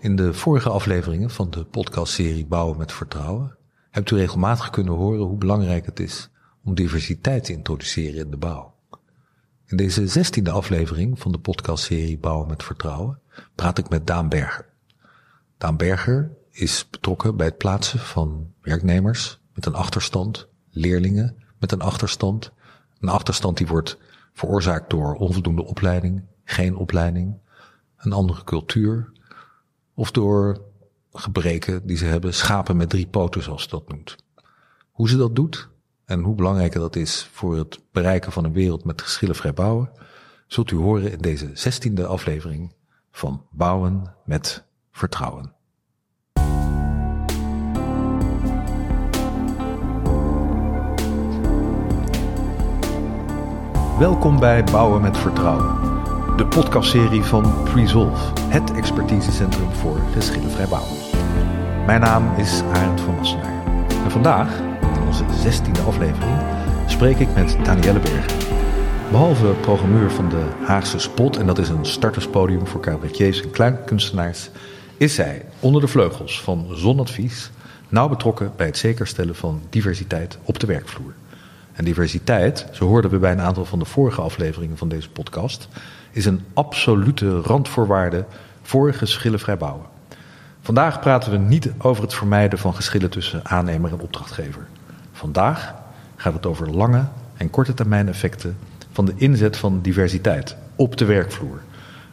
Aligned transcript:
In 0.00 0.16
de 0.16 0.34
vorige 0.34 0.68
afleveringen 0.68 1.30
van 1.30 1.50
de 1.50 1.64
podcastserie 1.64 2.46
Bouwen 2.46 2.78
met 2.78 2.92
Vertrouwen 2.92 3.56
hebt 3.90 4.10
u 4.10 4.16
regelmatig 4.16 4.70
kunnen 4.70 4.94
horen 4.94 5.26
hoe 5.26 5.38
belangrijk 5.38 5.86
het 5.86 6.00
is 6.00 6.30
om 6.64 6.74
diversiteit 6.74 7.44
te 7.44 7.52
introduceren 7.52 8.24
in 8.24 8.30
de 8.30 8.36
bouw. 8.36 8.74
In 9.66 9.76
deze 9.76 10.06
zestiende 10.06 10.50
aflevering 10.50 11.18
van 11.18 11.32
de 11.32 11.38
podcastserie 11.38 12.18
Bouwen 12.18 12.48
met 12.48 12.62
Vertrouwen 12.62 13.20
praat 13.54 13.78
ik 13.78 13.88
met 13.88 14.06
Daan 14.06 14.28
Berger. 14.28 14.66
Daan 15.58 15.76
Berger 15.76 16.36
is 16.50 16.88
betrokken 16.90 17.36
bij 17.36 17.46
het 17.46 17.58
plaatsen 17.58 17.98
van 17.98 18.52
werknemers 18.60 19.40
met 19.54 19.66
een 19.66 19.74
achterstand, 19.74 20.48
leerlingen 20.70 21.36
met 21.58 21.72
een 21.72 21.82
achterstand, 21.82 22.52
een 23.00 23.08
achterstand 23.08 23.56
die 23.56 23.66
wordt 23.66 23.98
veroorzaakt 24.32 24.90
door 24.90 25.14
onvoldoende 25.14 25.64
opleiding, 25.64 26.22
geen 26.44 26.76
opleiding, 26.76 27.38
een 27.96 28.12
andere 28.12 28.44
cultuur 28.44 29.12
of 29.94 30.10
door 30.10 30.60
gebreken 31.12 31.86
die 31.86 31.96
ze 31.96 32.04
hebben, 32.04 32.34
schapen 32.34 32.76
met 32.76 32.88
drie 32.90 33.06
poten 33.06 33.42
zoals 33.42 33.62
ze 33.62 33.68
dat 33.68 33.88
noemt. 33.88 34.16
Hoe 34.90 35.08
ze 35.08 35.16
dat 35.16 35.36
doet 35.36 35.68
en 36.04 36.20
hoe 36.20 36.34
belangrijk 36.34 36.72
dat 36.72 36.96
is 36.96 37.28
voor 37.32 37.56
het 37.56 37.80
bereiken 37.92 38.32
van 38.32 38.44
een 38.44 38.52
wereld 38.52 38.84
met 38.84 39.02
geschillenvrij 39.02 39.52
bouwen, 39.52 39.90
zult 40.46 40.70
u 40.70 40.76
horen 40.76 41.12
in 41.12 41.18
deze 41.18 41.50
zestiende 41.54 42.06
aflevering 42.06 42.74
van 43.10 43.46
Bouwen 43.50 44.14
met 44.24 44.64
Vertrouwen. 44.90 45.54
Welkom 53.98 54.38
bij 54.38 54.64
Bouwen 54.64 55.02
met 55.02 55.18
Vertrouwen, 55.18 55.89
de 56.40 56.46
podcastserie 56.46 57.22
van 57.22 57.62
Presolve, 57.64 58.32
het 58.48 58.72
expertisecentrum 58.72 59.72
voor 59.72 60.00
geschillenvrij 60.12 60.66
bouwen. 60.68 60.96
Mijn 61.86 62.00
naam 62.00 62.34
is 62.36 62.62
Arend 62.62 63.00
van 63.00 63.14
Massenaar 63.14 63.66
en 64.04 64.10
vandaag, 64.10 64.58
in 64.94 65.02
onze 65.06 65.24
zestiende 65.42 65.80
aflevering, 65.80 66.36
spreek 66.86 67.18
ik 67.18 67.34
met 67.34 67.56
Danielle 67.64 67.98
Berger. 67.98 68.46
Behalve 69.10 69.54
programmeur 69.60 70.10
van 70.10 70.28
de 70.28 70.44
Haagse 70.64 70.98
Spot, 70.98 71.36
en 71.36 71.46
dat 71.46 71.58
is 71.58 71.68
een 71.68 71.86
starterspodium 71.86 72.66
voor 72.66 72.80
cabaretiers 72.80 73.42
en 73.42 73.50
kleinkunstenaars, 73.50 74.50
is 74.96 75.14
zij 75.14 75.44
onder 75.58 75.80
de 75.80 75.88
vleugels 75.88 76.42
van 76.42 76.66
Zonadvies 76.72 77.50
nauw 77.88 78.08
betrokken 78.08 78.52
bij 78.56 78.66
het 78.66 78.78
zekerstellen 78.78 79.34
van 79.34 79.62
diversiteit 79.70 80.38
op 80.44 80.58
de 80.58 80.66
werkvloer. 80.66 81.12
En 81.80 81.86
diversiteit, 81.86 82.66
zo 82.72 82.86
hoorden 82.86 83.10
we 83.10 83.18
bij 83.18 83.32
een 83.32 83.40
aantal 83.40 83.64
van 83.64 83.78
de 83.78 83.84
vorige 83.84 84.20
afleveringen 84.20 84.76
van 84.76 84.88
deze 84.88 85.10
podcast, 85.10 85.68
is 86.10 86.24
een 86.24 86.44
absolute 86.54 87.40
randvoorwaarde 87.40 88.24
voor 88.62 88.94
geschillenvrij 88.94 89.56
bouwen. 89.56 89.84
Vandaag 90.60 91.00
praten 91.00 91.32
we 91.32 91.38
niet 91.38 91.70
over 91.78 92.02
het 92.02 92.14
vermijden 92.14 92.58
van 92.58 92.74
geschillen 92.74 93.10
tussen 93.10 93.46
aannemer 93.46 93.92
en 93.92 94.00
opdrachtgever. 94.00 94.66
Vandaag 95.12 95.74
gaat 96.16 96.32
het 96.32 96.46
over 96.46 96.70
lange 96.70 97.04
en 97.36 97.50
korte 97.50 97.74
termijn 97.74 98.08
effecten 98.08 98.58
van 98.92 99.04
de 99.04 99.14
inzet 99.16 99.56
van 99.56 99.80
diversiteit 99.82 100.56
op 100.76 100.96
de 100.96 101.04
werkvloer, 101.04 101.60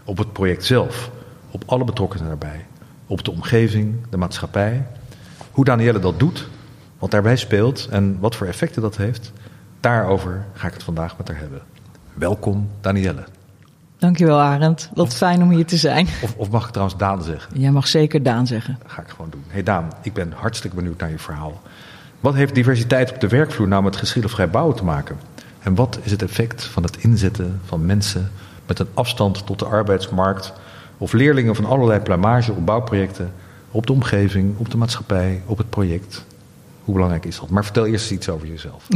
op 0.03 0.17
het 0.17 0.33
project 0.33 0.65
zelf, 0.65 1.11
op 1.51 1.63
alle 1.65 1.83
betrokkenen 1.83 2.27
daarbij, 2.27 2.65
op 3.07 3.23
de 3.23 3.31
omgeving, 3.31 3.95
de 4.09 4.17
maatschappij. 4.17 4.85
Hoe 5.51 5.65
Danielle 5.65 5.99
dat 5.99 6.19
doet, 6.19 6.47
wat 6.99 7.11
daarbij 7.11 7.35
speelt 7.35 7.87
en 7.91 8.17
wat 8.19 8.35
voor 8.35 8.47
effecten 8.47 8.81
dat 8.81 8.97
heeft, 8.97 9.31
Daarover 9.87 10.45
ga 10.53 10.67
ik 10.67 10.73
het 10.73 10.83
vandaag 10.83 11.17
met 11.17 11.27
haar 11.27 11.37
hebben. 11.37 11.61
Welkom, 12.13 12.69
Danielle. 12.81 13.23
Dankjewel, 13.97 14.39
Arend. 14.39 14.89
Wat 14.93 15.15
fijn 15.15 15.41
om 15.41 15.49
hier 15.49 15.65
te 15.65 15.77
zijn. 15.77 16.07
Of, 16.21 16.35
of, 16.37 16.49
mag 16.49 16.63
ik 16.65 16.69
trouwens 16.69 16.97
Daan 16.97 17.23
zeggen? 17.23 17.59
Jij 17.59 17.71
mag 17.71 17.87
zeker 17.87 18.23
Daan 18.23 18.47
zeggen. 18.47 18.77
Dat 18.81 18.91
ga 18.91 19.01
ik 19.01 19.07
gewoon 19.07 19.29
doen. 19.29 19.43
Hey 19.47 19.63
Daan, 19.63 19.91
ik 20.01 20.13
ben 20.13 20.31
hartstikke 20.31 20.75
benieuwd 20.75 20.99
naar 20.99 21.09
je 21.09 21.19
verhaal. 21.19 21.61
Wat 22.19 22.33
heeft 22.33 22.55
diversiteit 22.55 23.13
op 23.13 23.19
de 23.19 23.27
werkvloer 23.27 23.67
nou 23.67 23.83
met 23.83 23.95
geschillenvrij 23.95 24.49
bouwen 24.49 24.75
te 24.75 24.83
maken? 24.83 25.17
En 25.59 25.75
wat 25.75 25.99
is 26.03 26.11
het 26.11 26.21
effect 26.21 26.63
van 26.63 26.83
het 26.83 26.97
inzetten 26.97 27.61
van 27.65 27.85
mensen 27.85 28.31
met 28.65 28.79
een 28.79 28.89
afstand 28.93 29.45
tot 29.45 29.59
de 29.59 29.65
arbeidsmarkt 29.65 30.53
of 30.97 31.13
leerlingen 31.13 31.55
van 31.55 31.65
allerlei 31.65 31.99
plamage 31.99 32.51
op 32.51 32.65
bouwprojecten, 32.65 33.33
op 33.71 33.87
de 33.87 33.93
omgeving, 33.93 34.57
op 34.57 34.71
de 34.71 34.77
maatschappij, 34.77 35.41
op 35.45 35.57
het 35.57 35.69
project? 35.69 36.25
Hoe 36.87 36.95
belangrijk 36.95 37.25
is 37.25 37.39
dat? 37.39 37.49
Maar 37.49 37.63
vertel 37.63 37.85
eerst 37.85 38.11
iets 38.11 38.29
over 38.29 38.47
jezelf. 38.47 38.87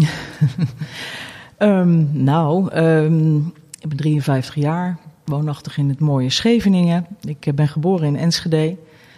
um, 1.60 2.10
nou, 2.24 2.76
um, 2.76 3.54
ik 3.80 3.88
ben 3.90 3.98
53 3.98 4.56
jaar, 4.56 4.98
woonachtig 5.26 5.78
in 5.78 5.90
het 5.90 6.00
mooie 6.00 6.30
Scheveningen. 6.30 7.08
Ik 7.22 7.46
eh, 7.46 7.54
ben 7.54 7.68
geboren 7.68 8.08
in 8.08 8.16
Enschede 8.16 8.78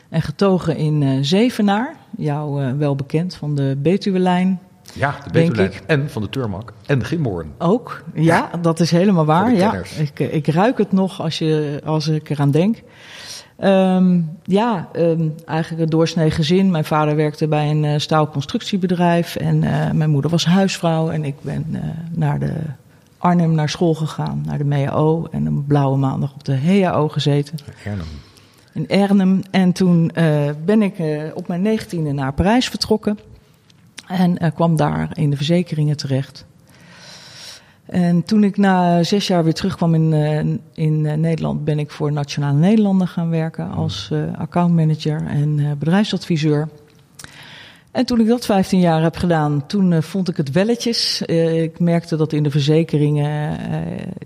en 0.10 0.22
getogen 0.22 0.76
in 0.78 1.02
uh, 1.02 1.18
Zevenaar. 1.22 1.96
Jou 2.18 2.64
uh, 2.64 2.72
wel 2.78 2.96
bekend 2.96 3.36
van 3.36 3.56
de 3.56 3.78
Betuwe-lijn. 3.78 4.60
Ja, 4.94 5.16
de 5.24 5.32
Betuwe-lijn 5.32 5.72
en 5.88 6.10
van 6.10 6.22
de 6.22 6.30
Turmak 6.30 6.74
en 6.86 7.00
de 7.00 7.06
Gimborn. 7.06 7.52
Ook, 7.58 8.04
ja, 8.14 8.50
ja, 8.52 8.58
dat 8.58 8.80
is 8.80 8.92
helemaal 8.92 9.26
waar. 9.26 9.54
Ja, 9.54 9.82
ik, 9.98 10.20
ik 10.20 10.48
ruik 10.48 10.78
het 10.78 10.92
nog 10.92 11.22
als, 11.22 11.38
je, 11.38 11.82
als 11.86 12.08
ik 12.08 12.30
eraan 12.30 12.52
denk. 12.52 12.78
Um, 13.62 14.38
ja, 14.44 14.88
um, 14.96 15.36
eigenlijk 15.46 15.82
een 15.84 15.90
doorsnee 15.90 16.32
gezin. 16.32 16.72
Mijn 16.72 16.86
vader 16.86 17.16
werkte 17.16 17.48
bij 17.48 17.70
een 17.70 17.84
uh, 17.84 17.94
staalconstructiebedrijf 17.98 19.36
en 19.36 19.64
uh, 19.64 19.92
mijn 19.92 20.10
moeder 20.10 20.32
was 20.32 20.46
huisvrouw. 20.46 21.10
En 21.10 21.24
ik 21.24 21.36
ben 21.42 21.66
uh, 21.72 21.82
naar 22.12 22.40
de 22.40 22.54
Arnhem 23.18 23.56
naar 23.56 23.70
school 23.70 23.94
gegaan, 23.94 24.44
naar 24.46 24.58
de 24.58 24.64
MEAO 24.64 25.28
en 25.32 25.46
een 25.46 25.66
blauwe 25.66 25.98
maandag 25.98 26.34
op 26.34 26.44
de 26.44 26.54
HEAO 26.54 27.08
gezeten. 27.08 27.58
Arnhem. 27.86 28.06
In 28.74 29.02
Arnhem. 29.02 29.42
En 29.52 29.72
toen 29.72 30.12
ben 30.66 30.82
ik 30.82 30.96
op 31.34 31.48
mijn 31.48 31.62
negentiende 31.62 32.12
naar 32.12 32.34
Parijs 32.34 32.70
vertrokken 32.70 33.20
en 34.08 34.54
kwam 34.54 34.76
daar 34.76 35.10
in 35.14 35.30
de 35.30 35.36
verzekeringen 35.36 35.98
terecht. 35.98 36.46
En 37.94 38.24
toen 38.24 38.44
ik 38.44 38.58
na 38.58 39.04
zes 39.04 39.28
jaar 39.28 39.44
weer 39.44 39.54
terugkwam 39.54 39.94
in, 39.94 40.12
uh, 40.12 40.38
in 40.74 41.04
uh, 41.04 41.14
Nederland, 41.14 41.64
ben 41.64 41.80
ik 41.80 41.92
voor 41.92 42.12
Nationale 42.12 42.58
Nederlanden 42.58 43.08
gaan 43.08 43.30
werken 43.30 43.72
als 43.72 44.10
uh, 44.14 44.24
accountmanager 44.38 45.26
en 45.28 45.76
bedrijfsadviseur. 45.80 46.70
En 47.92 48.06
toen 48.06 48.20
ik 48.20 48.28
dat 48.28 48.46
15 48.46 48.80
jaar 48.80 49.02
heb 49.02 49.16
gedaan, 49.16 49.68
toen 49.68 50.04
vond 50.04 50.30
ik 50.30 50.38
het 50.38 50.52
welletjes. 50.52 51.22
ik 51.22 51.80
merkte 51.80 52.16
dat 52.16 52.34
in 52.34 52.44
de 52.44 52.52
verzekeringen 52.52 53.58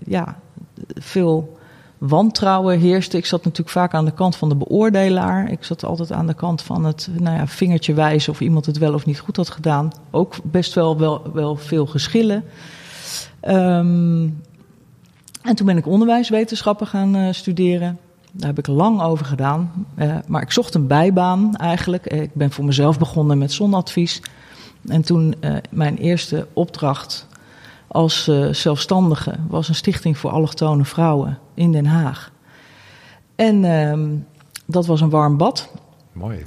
ja, 0.04 0.38
veel 0.94 1.58
wantrouwen 1.98 2.78
heerste. 2.78 3.16
Ik 3.16 3.26
zat 3.26 3.44
natuurlijk 3.44 3.70
vaak 3.70 3.94
aan 3.94 4.04
de 4.04 4.12
kant 4.14 4.36
van 4.36 4.48
de 4.48 4.56
beoordelaar. 4.56 5.50
Ik 5.50 5.64
zat 5.64 5.84
altijd 5.84 6.12
aan 6.12 6.26
de 6.26 6.34
kant 6.34 6.62
van 6.62 6.84
het 6.84 7.08
nou 7.18 7.36
ja, 7.36 7.46
vingertje 7.46 7.94
wijzen 7.94 8.32
of 8.32 8.40
iemand 8.40 8.66
het 8.66 8.78
wel 8.78 8.94
of 8.94 9.06
niet 9.06 9.20
goed 9.20 9.36
had 9.36 9.50
gedaan. 9.50 9.92
Ook 10.10 10.34
best 10.42 10.74
wel, 10.74 10.98
wel, 10.98 11.32
wel 11.32 11.56
veel 11.56 11.86
geschillen. 11.86 12.44
Um, 13.42 14.42
en 15.42 15.54
toen 15.54 15.66
ben 15.66 15.76
ik 15.76 15.86
onderwijswetenschappen 15.86 16.86
gaan 16.86 17.16
uh, 17.16 17.32
studeren. 17.32 17.98
Daar 18.32 18.48
heb 18.48 18.58
ik 18.58 18.66
lang 18.66 19.02
over 19.02 19.26
gedaan. 19.26 19.86
Uh, 19.96 20.16
maar 20.26 20.42
ik 20.42 20.52
zocht 20.52 20.74
een 20.74 20.86
bijbaan 20.86 21.56
eigenlijk. 21.56 22.06
Eh, 22.06 22.22
ik 22.22 22.34
ben 22.34 22.50
voor 22.50 22.64
mezelf 22.64 22.98
begonnen 22.98 23.38
met 23.38 23.52
zonadvies. 23.52 24.22
En 24.86 25.02
toen 25.02 25.34
uh, 25.40 25.56
mijn 25.70 25.96
eerste 25.96 26.46
opdracht 26.52 27.26
als 27.86 28.30
zelfstandige 28.50 29.34
was 29.48 29.68
een 29.68 29.74
stichting 29.74 30.18
voor 30.18 30.30
allochtone 30.30 30.84
vrouwen 30.84 31.38
in 31.54 31.72
Den 31.72 31.86
Haag. 31.86 32.32
En 33.36 33.64
ehm, 33.64 34.08
dat 34.66 34.86
was 34.86 35.00
een 35.00 35.10
warm 35.10 35.36
bad. 35.36 35.68
Mooi. 36.12 36.42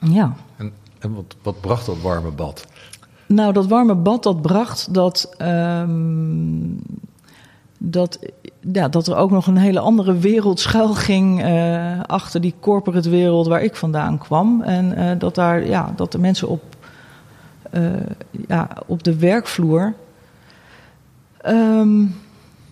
Ja. 0.00 0.36
En, 0.56 0.72
en 0.98 1.14
wat, 1.14 1.36
wat 1.42 1.60
bracht 1.60 1.86
dat 1.86 2.00
warme 2.00 2.30
bad? 2.30 2.66
Nou, 3.32 3.52
dat 3.52 3.66
warme 3.66 3.94
bad 3.94 4.22
dat 4.22 4.42
bracht 4.42 4.94
dat, 4.94 5.34
um, 5.38 6.82
dat, 7.78 8.18
ja, 8.72 8.88
dat 8.88 9.06
er 9.06 9.16
ook 9.16 9.30
nog 9.30 9.46
een 9.46 9.56
hele 9.56 9.80
andere 9.80 10.18
wereld 10.18 10.60
schuil 10.60 10.94
ging 10.94 11.44
uh, 11.44 12.00
achter 12.00 12.40
die 12.40 12.54
corporate 12.60 13.10
wereld 13.10 13.46
waar 13.46 13.62
ik 13.62 13.76
vandaan 13.76 14.18
kwam. 14.18 14.62
En 14.62 14.98
uh, 14.98 15.10
dat, 15.18 15.34
daar, 15.34 15.66
ja, 15.66 15.92
dat 15.96 16.12
de 16.12 16.18
mensen 16.18 16.48
op, 16.48 16.62
uh, 17.74 17.90
ja, 18.48 18.68
op 18.86 19.02
de 19.02 19.18
werkvloer 19.18 19.94
um, 21.46 22.14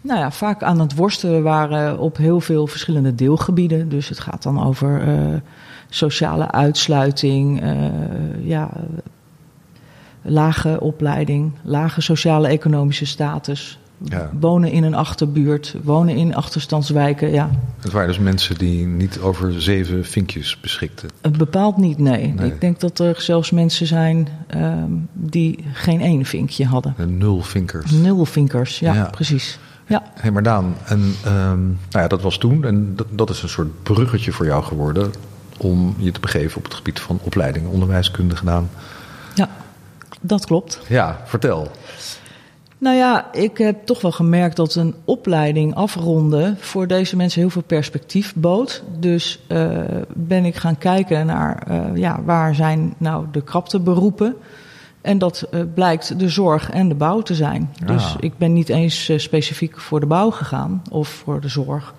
nou 0.00 0.18
ja, 0.18 0.30
vaak 0.30 0.62
aan 0.62 0.80
het 0.80 0.94
worstelen 0.94 1.42
waren 1.42 1.98
op 1.98 2.16
heel 2.16 2.40
veel 2.40 2.66
verschillende 2.66 3.14
deelgebieden. 3.14 3.88
Dus 3.88 4.08
het 4.08 4.20
gaat 4.20 4.42
dan 4.42 4.64
over 4.64 5.02
sociale 5.88 6.50
uitsluiting, 6.50 7.62
ja 8.42 8.70
lage 10.22 10.80
opleiding, 10.80 11.52
lage 11.62 12.00
sociale 12.00 12.48
economische 12.48 13.06
status. 13.06 13.78
Ja. 14.04 14.30
Wonen 14.40 14.72
in 14.72 14.84
een 14.84 14.94
achterbuurt, 14.94 15.76
wonen 15.82 16.16
in 16.16 16.34
achterstandswijken, 16.34 17.30
ja. 17.30 17.50
Het 17.80 17.92
waren 17.92 18.08
dus 18.08 18.18
mensen 18.18 18.58
die 18.58 18.86
niet 18.86 19.18
over 19.18 19.62
zeven 19.62 20.04
vinkjes 20.04 20.60
beschikten? 20.60 21.10
Het 21.20 21.36
bepaalt 21.36 21.76
niet, 21.76 21.98
nee. 21.98 22.34
nee. 22.36 22.46
Ik 22.46 22.60
denk 22.60 22.80
dat 22.80 22.98
er 22.98 23.20
zelfs 23.20 23.50
mensen 23.50 23.86
zijn 23.86 24.28
um, 24.56 25.08
die 25.12 25.64
geen 25.72 26.00
één 26.00 26.24
vinkje 26.24 26.66
hadden. 26.66 26.94
nul 27.06 27.42
vinkers. 27.42 27.90
Nul 27.90 28.24
vinkers, 28.24 28.78
ja, 28.78 28.94
ja. 28.94 29.08
precies. 29.10 29.58
Ja. 29.86 30.02
Hey, 30.14 30.30
maar 30.30 30.42
Daan, 30.42 30.74
en, 30.84 31.14
um, 31.26 31.78
nou 31.90 32.02
ja, 32.02 32.08
dat 32.08 32.22
was 32.22 32.38
toen 32.38 32.64
en 32.64 32.96
dat, 32.96 33.06
dat 33.10 33.30
is 33.30 33.42
een 33.42 33.48
soort 33.48 33.82
bruggetje 33.82 34.32
voor 34.32 34.46
jou 34.46 34.64
geworden 34.64 35.10
om 35.56 35.94
je 35.98 36.12
te 36.12 36.20
begeven 36.20 36.56
op 36.56 36.64
het 36.64 36.74
gebied 36.74 37.00
van 37.00 37.18
opleidingen, 37.22 37.70
onderwijskunde 37.70 38.36
gedaan. 38.36 38.70
Dat 40.20 40.46
klopt. 40.46 40.80
Ja, 40.88 41.20
vertel. 41.24 41.68
Nou 42.80 42.96
ja, 42.96 43.32
ik 43.32 43.58
heb 43.58 43.86
toch 43.86 44.00
wel 44.00 44.12
gemerkt 44.12 44.56
dat 44.56 44.74
een 44.74 44.94
opleiding 45.04 45.74
afronden 45.74 46.56
voor 46.60 46.86
deze 46.86 47.16
mensen 47.16 47.40
heel 47.40 47.50
veel 47.50 47.62
perspectief 47.62 48.34
bood. 48.34 48.82
Dus 48.98 49.40
uh, 49.48 49.78
ben 50.14 50.44
ik 50.44 50.56
gaan 50.56 50.78
kijken 50.78 51.26
naar 51.26 51.66
uh, 51.70 51.96
ja, 51.96 52.22
waar 52.24 52.54
zijn 52.54 52.94
nou 52.98 53.26
de 53.32 53.42
krapteberoepen. 53.42 54.36
En 55.00 55.18
dat 55.18 55.48
uh, 55.50 55.60
blijkt 55.74 56.18
de 56.18 56.28
zorg 56.28 56.70
en 56.70 56.88
de 56.88 56.94
bouw 56.94 57.20
te 57.20 57.34
zijn. 57.34 57.74
Ah. 57.80 57.86
Dus 57.86 58.16
ik 58.20 58.38
ben 58.38 58.52
niet 58.52 58.68
eens 58.68 59.12
specifiek 59.16 59.80
voor 59.80 60.00
de 60.00 60.06
bouw 60.06 60.30
gegaan 60.30 60.82
of 60.90 61.08
voor 61.08 61.40
de 61.40 61.48
zorg. 61.48 61.94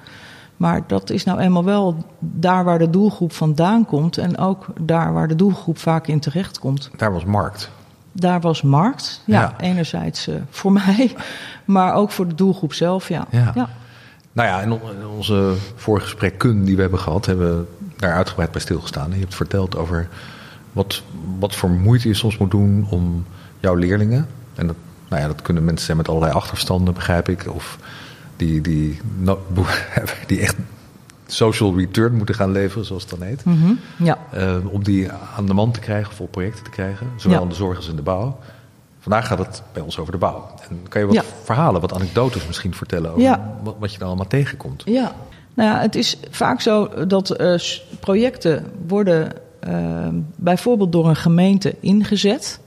Maar 0.57 0.81
dat 0.87 1.09
is 1.09 1.23
nou 1.23 1.39
eenmaal 1.39 1.63
wel 1.63 2.05
daar 2.19 2.63
waar 2.63 2.79
de 2.79 2.89
doelgroep 2.89 3.33
vandaan 3.33 3.85
komt. 3.85 4.17
En 4.17 4.37
ook 4.37 4.65
daar 4.81 5.13
waar 5.13 5.27
de 5.27 5.35
doelgroep 5.35 5.77
vaak 5.77 6.07
in 6.07 6.19
terecht 6.19 6.59
komt. 6.59 6.89
Daar 6.97 7.13
was 7.13 7.25
markt. 7.25 7.71
Daar 8.11 8.41
was 8.41 8.61
markt. 8.61 9.21
Ja, 9.25 9.41
Ja. 9.41 9.53
enerzijds 9.59 10.27
uh, 10.27 10.35
voor 10.49 10.71
mij, 10.71 11.15
maar 11.65 11.93
ook 11.93 12.11
voor 12.11 12.27
de 12.27 12.35
doelgroep 12.35 12.73
zelf. 12.73 13.07
Ja. 13.09 13.27
Ja. 13.31 13.51
ja. 13.55 13.69
Nou 14.33 14.47
ja, 14.49 14.61
in 14.61 14.71
on- 14.71 14.81
in 14.99 15.07
onze 15.07 15.53
vorige 15.75 16.05
gesprekken 16.05 16.63
die 16.65 16.75
we 16.75 16.81
hebben 16.81 16.99
gehad, 16.99 17.25
hebben 17.25 17.57
we 17.57 17.65
daar 17.97 18.13
uitgebreid 18.13 18.51
bij 18.51 18.61
stilgestaan. 18.61 19.05
En 19.09 19.13
je 19.15 19.19
hebt 19.21 19.35
verteld 19.35 19.77
over 19.77 20.07
wat, 20.71 21.01
wat 21.39 21.55
voor 21.55 21.69
moeite 21.69 22.07
je 22.07 22.13
soms 22.13 22.37
moet 22.37 22.51
doen 22.51 22.87
om 22.89 23.25
jouw 23.59 23.75
leerlingen. 23.75 24.27
En 24.55 24.67
dat, 24.67 24.75
nou 25.09 25.21
ja, 25.21 25.27
dat 25.27 25.41
kunnen 25.41 25.63
mensen 25.65 25.85
zijn 25.85 25.97
met 25.97 26.07
allerlei 26.09 26.33
achterstanden, 26.33 26.93
begrijp 26.93 27.29
ik. 27.29 27.45
Of 27.53 27.77
die, 28.35 28.61
die, 28.61 28.99
no- 29.17 29.41
die 30.27 30.39
echt 30.39 30.55
social 31.33 31.77
return 31.77 32.15
moeten 32.15 32.35
gaan 32.35 32.51
leveren, 32.51 32.85
zoals 32.85 33.01
het 33.01 33.11
dan 33.19 33.27
heet. 33.27 33.45
Mhm. 33.45 33.73
ja. 33.97 34.17
Eh, 34.31 34.55
om 34.71 34.83
die 34.83 35.11
aan 35.37 35.45
de 35.45 35.53
man 35.53 35.71
te 35.71 35.79
krijgen 35.79 36.11
of 36.11 36.19
op 36.21 36.31
projecten 36.31 36.63
te 36.63 36.69
krijgen. 36.69 37.07
Zowel 37.17 37.37
Ja. 37.37 37.43
in 37.43 37.49
de 37.49 37.55
zorg 37.55 37.77
als 37.77 37.87
in 37.89 37.95
de 37.95 38.01
bouw. 38.01 38.37
Vandaag 38.99 39.27
gaat 39.27 39.37
het 39.39 39.61
bij 39.73 39.81
ons 39.81 39.97
over 39.99 40.11
de 40.11 40.17
bouw. 40.17 40.49
En 40.69 40.79
kan 40.89 41.01
je 41.01 41.07
wat 41.07 41.15
Ja. 41.15 41.23
verhalen, 41.43 41.81
wat 41.81 41.93
anekdotes 41.93 42.47
misschien 42.47 42.73
vertellen 42.73 43.11
over 43.11 43.39
wat, 43.63 43.75
wat 43.79 43.91
je 43.91 43.97
daar 43.97 44.07
allemaal 44.07 44.27
tegenkomt? 44.27 44.81
Ja, 44.85 45.15
nou 45.53 45.69
ja, 45.69 45.79
het 45.79 45.95
is 45.95 46.17
vaak 46.29 46.61
zo 46.61 47.05
dat 47.07 47.29
eh, 47.29 47.59
projecten 47.99 48.65
worden 48.87 49.31
eh, 49.59 50.07
bijvoorbeeld 50.35 50.91
door 50.91 51.09
een 51.09 51.15
gemeente 51.15 51.75
ingezet. 51.79 52.59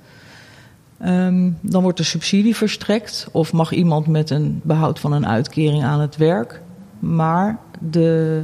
Ehm, 0.99 1.50
dan 1.60 1.82
wordt 1.82 1.99
er 1.99 2.05
subsidie 2.05 2.56
verstrekt 2.56 3.28
of 3.32 3.52
mag 3.52 3.72
iemand 3.72 4.06
met 4.06 4.31
een 4.31 4.60
behoud 4.64 5.00
van 5.00 5.12
een 5.12 5.26
uitkering 5.26 5.84
aan 5.84 6.00
het 6.00 6.17
werk. 6.17 6.60
Maar 6.99 7.58
de 7.90 8.42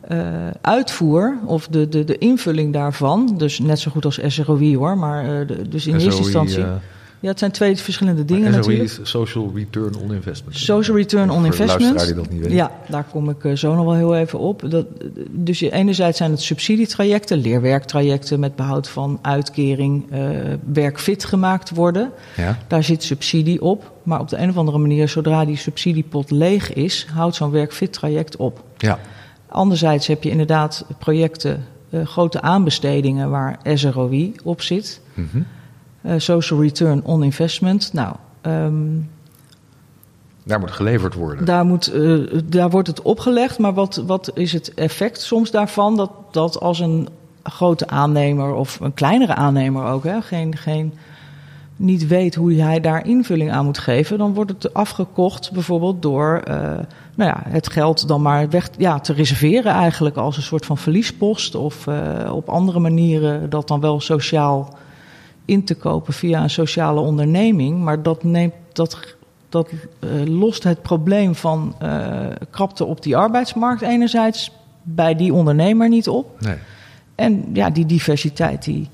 eh, 0.00 0.18
uitvoer 0.60 1.38
of 1.44 1.68
de, 1.68 1.88
de, 1.88 2.04
de 2.04 2.18
invulling 2.18 2.72
daarvan, 2.72 3.34
dus 3.36 3.58
net 3.58 3.78
zo 3.78 3.90
goed 3.90 4.04
als 4.04 4.20
SROI 4.26 4.76
hoor, 4.76 4.98
maar 4.98 5.40
eh, 5.40 5.46
de- 5.46 5.68
dus 5.68 5.86
in 5.86 5.92
eerste 6.04 6.20
instantie. 6.24 6.62
Ja, 7.20 7.28
het 7.28 7.38
zijn 7.38 7.50
twee 7.50 7.76
verschillende 7.76 8.24
dingen 8.24 8.46
SOI 8.46 8.56
natuurlijk. 8.56 8.84
is 8.84 8.98
Social 9.02 9.52
Return 9.54 9.96
on 9.96 10.14
Investment. 10.14 10.56
Social 10.56 10.96
return 10.96 11.30
on 11.30 11.44
investment. 11.44 12.04
die 12.04 12.14
dat 12.14 12.30
niet 12.30 12.40
weet. 12.40 12.52
Ja, 12.52 12.70
daar 12.88 13.04
kom 13.10 13.30
ik 13.30 13.44
eh, 13.44 13.52
zo 13.52 13.74
nog 13.74 13.84
wel 13.84 13.94
heel 13.94 14.16
even 14.16 14.38
op. 14.38 14.70
Dat, 14.70 14.86
dus 15.30 15.60
enerzijds 15.60 16.18
zijn 16.18 16.30
het 16.30 16.40
subsidietrajecten, 16.40 17.38
leerwerktrajecten 17.38 18.40
met 18.40 18.56
behoud 18.56 18.88
van 18.88 19.18
uitkering, 19.22 20.10
eh, 20.10 20.20
werkfit 20.72 21.24
gemaakt 21.24 21.70
worden. 21.70 22.10
Ja? 22.36 22.58
Daar 22.66 22.84
zit 22.84 23.02
subsidie 23.02 23.62
op. 23.62 23.92
Maar 24.02 24.20
op 24.20 24.28
de 24.28 24.36
een 24.36 24.48
of 24.48 24.56
andere 24.56 24.78
manier, 24.78 25.08
zodra 25.08 25.44
die 25.44 25.56
subsidiepot 25.56 26.30
leeg 26.30 26.72
is, 26.72 27.06
houdt 27.14 27.36
zo'n 27.36 27.50
werkfit 27.50 27.92
traject 27.92 28.36
op. 28.36 28.64
Ja. 28.76 28.98
Anderzijds 29.48 30.06
heb 30.06 30.22
je 30.22 30.30
inderdaad 30.30 30.84
projecten, 30.98 31.64
eh, 31.90 32.06
grote 32.06 32.40
aanbestedingen 32.40 33.30
waar 33.30 33.58
SROI 33.64 34.32
op 34.42 34.62
zit. 34.62 35.00
Mhm. 35.14 35.38
Eh, 36.02 36.14
social 36.16 36.60
return 36.60 37.04
on 37.04 37.22
investment. 37.22 37.92
Nou, 37.92 38.14
ehm, 38.40 38.74
Daar 40.42 40.60
moet 40.60 40.70
geleverd 40.70 41.14
worden. 41.14 41.44
Daar, 41.44 41.64
moet, 41.64 41.86
eh, 41.86 42.18
daar 42.44 42.70
wordt 42.70 42.88
het 42.88 43.02
opgelegd, 43.02 43.58
maar 43.58 43.74
wat, 43.74 44.02
wat 44.06 44.30
is 44.34 44.52
het 44.52 44.74
effect 44.74 45.20
soms 45.20 45.50
daarvan? 45.50 45.96
Dat, 45.96 46.10
dat 46.30 46.60
als 46.60 46.78
een 46.78 47.08
grote 47.42 47.86
aannemer 47.86 48.54
of 48.54 48.80
een 48.80 48.94
kleinere 48.94 49.34
aannemer 49.34 49.84
ook, 49.84 50.04
hè, 50.04 50.20
geen, 50.20 50.56
geen, 50.56 50.94
niet 51.76 52.06
weet 52.06 52.34
hoe 52.34 52.54
hij 52.54 52.80
daar 52.80 53.06
invulling 53.06 53.52
aan 53.52 53.64
moet 53.64 53.78
geven, 53.78 54.18
dan 54.18 54.34
wordt 54.34 54.50
het 54.50 54.74
afgekocht 54.74 55.52
bijvoorbeeld 55.52 56.02
door 56.02 56.40
eh, 56.44 56.54
nou 57.14 57.30
ja, 57.30 57.42
het 57.48 57.70
geld 57.70 58.08
dan 58.08 58.22
maar 58.22 58.48
weg 58.50 58.68
ja, 58.78 58.98
te 58.98 59.12
reserveren 59.12 59.72
eigenlijk 59.72 60.16
als 60.16 60.36
een 60.36 60.42
soort 60.42 60.66
van 60.66 60.78
verliespost 60.78 61.54
of 61.54 61.88
op 62.30 62.48
andere 62.48 62.78
manieren 62.78 63.50
dat 63.50 63.68
dan 63.68 63.80
wel 63.80 64.00
sociaal 64.00 64.78
in 65.50 65.64
te 65.64 65.74
kopen 65.74 66.12
via 66.12 66.42
een 66.42 66.50
sociale 66.50 67.00
onderneming. 67.00 67.82
Maar 67.82 68.02
dat, 68.02 68.24
neemt, 68.24 68.54
dat, 68.72 69.16
dat 69.48 69.68
eh, 69.98 70.10
lost 70.24 70.64
het 70.64 70.82
probleem 70.82 71.34
van 71.34 71.74
eh, 71.78 72.26
krapte 72.50 72.84
op 72.84 73.02
die 73.02 73.16
arbeidsmarkt 73.16 73.82
enerzijds 73.82 74.50
bij 74.82 75.14
die 75.14 75.32
ondernemer 75.34 75.88
niet 75.88 76.08
op. 76.08 76.40
Nee. 76.40 76.56
En 77.14 77.44
ja, 77.52 77.70
die 77.70 77.86
diversiteit 77.86 78.64
die, 78.64 78.88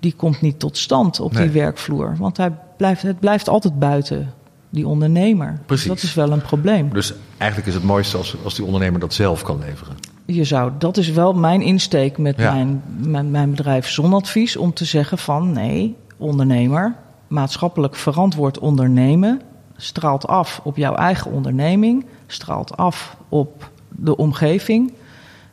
die 0.00 0.14
komt 0.16 0.40
niet 0.40 0.58
tot 0.58 0.76
stand 0.76 1.20
op 1.20 1.32
Nee. 1.32 1.42
die 1.42 1.52
werkvloer. 1.60 2.16
Want 2.18 2.36
hij 2.36 2.52
blijft, 2.76 3.02
het 3.02 3.20
blijft 3.20 3.48
altijd 3.48 3.78
buiten 3.78 4.32
die 4.70 4.86
ondernemer. 4.86 5.60
Precies. 5.66 5.88
Dat 5.88 6.02
is 6.02 6.14
wel 6.14 6.32
een 6.32 6.42
probleem. 6.42 6.92
Dus 6.92 7.12
eigenlijk 7.36 7.68
is 7.70 7.74
het 7.74 7.84
mooiste 7.84 8.16
als, 8.16 8.36
als 8.44 8.54
die 8.54 8.64
ondernemer 8.64 9.00
dat 9.00 9.14
zelf 9.14 9.42
kan 9.42 9.58
leveren. 9.58 9.96
Je 10.30 10.44
zou, 10.44 10.72
dat 10.78 10.96
is 10.96 11.10
wel 11.10 11.32
mijn 11.32 11.62
insteek 11.62 12.18
met 12.18 12.36
Ja. 12.36 12.52
mijn, 12.52 12.82
mijn, 12.98 13.30
mijn 13.30 13.50
bedrijf 13.50 13.88
Zonadvies. 13.88 14.56
Om 14.56 14.72
te 14.72 14.84
zeggen 14.84 15.18
van 15.18 15.52
nee, 15.52 15.96
ondernemer, 16.16 16.94
maatschappelijk 17.26 17.96
verantwoord 17.96 18.58
ondernemen 18.58 19.40
straalt 19.80 20.26
af 20.26 20.60
op 20.64 20.76
jouw 20.76 20.94
eigen 20.94 21.30
onderneming, 21.30 22.04
straalt 22.26 22.76
af 22.76 23.16
op 23.28 23.70
de 23.88 24.16
omgeving. 24.16 24.92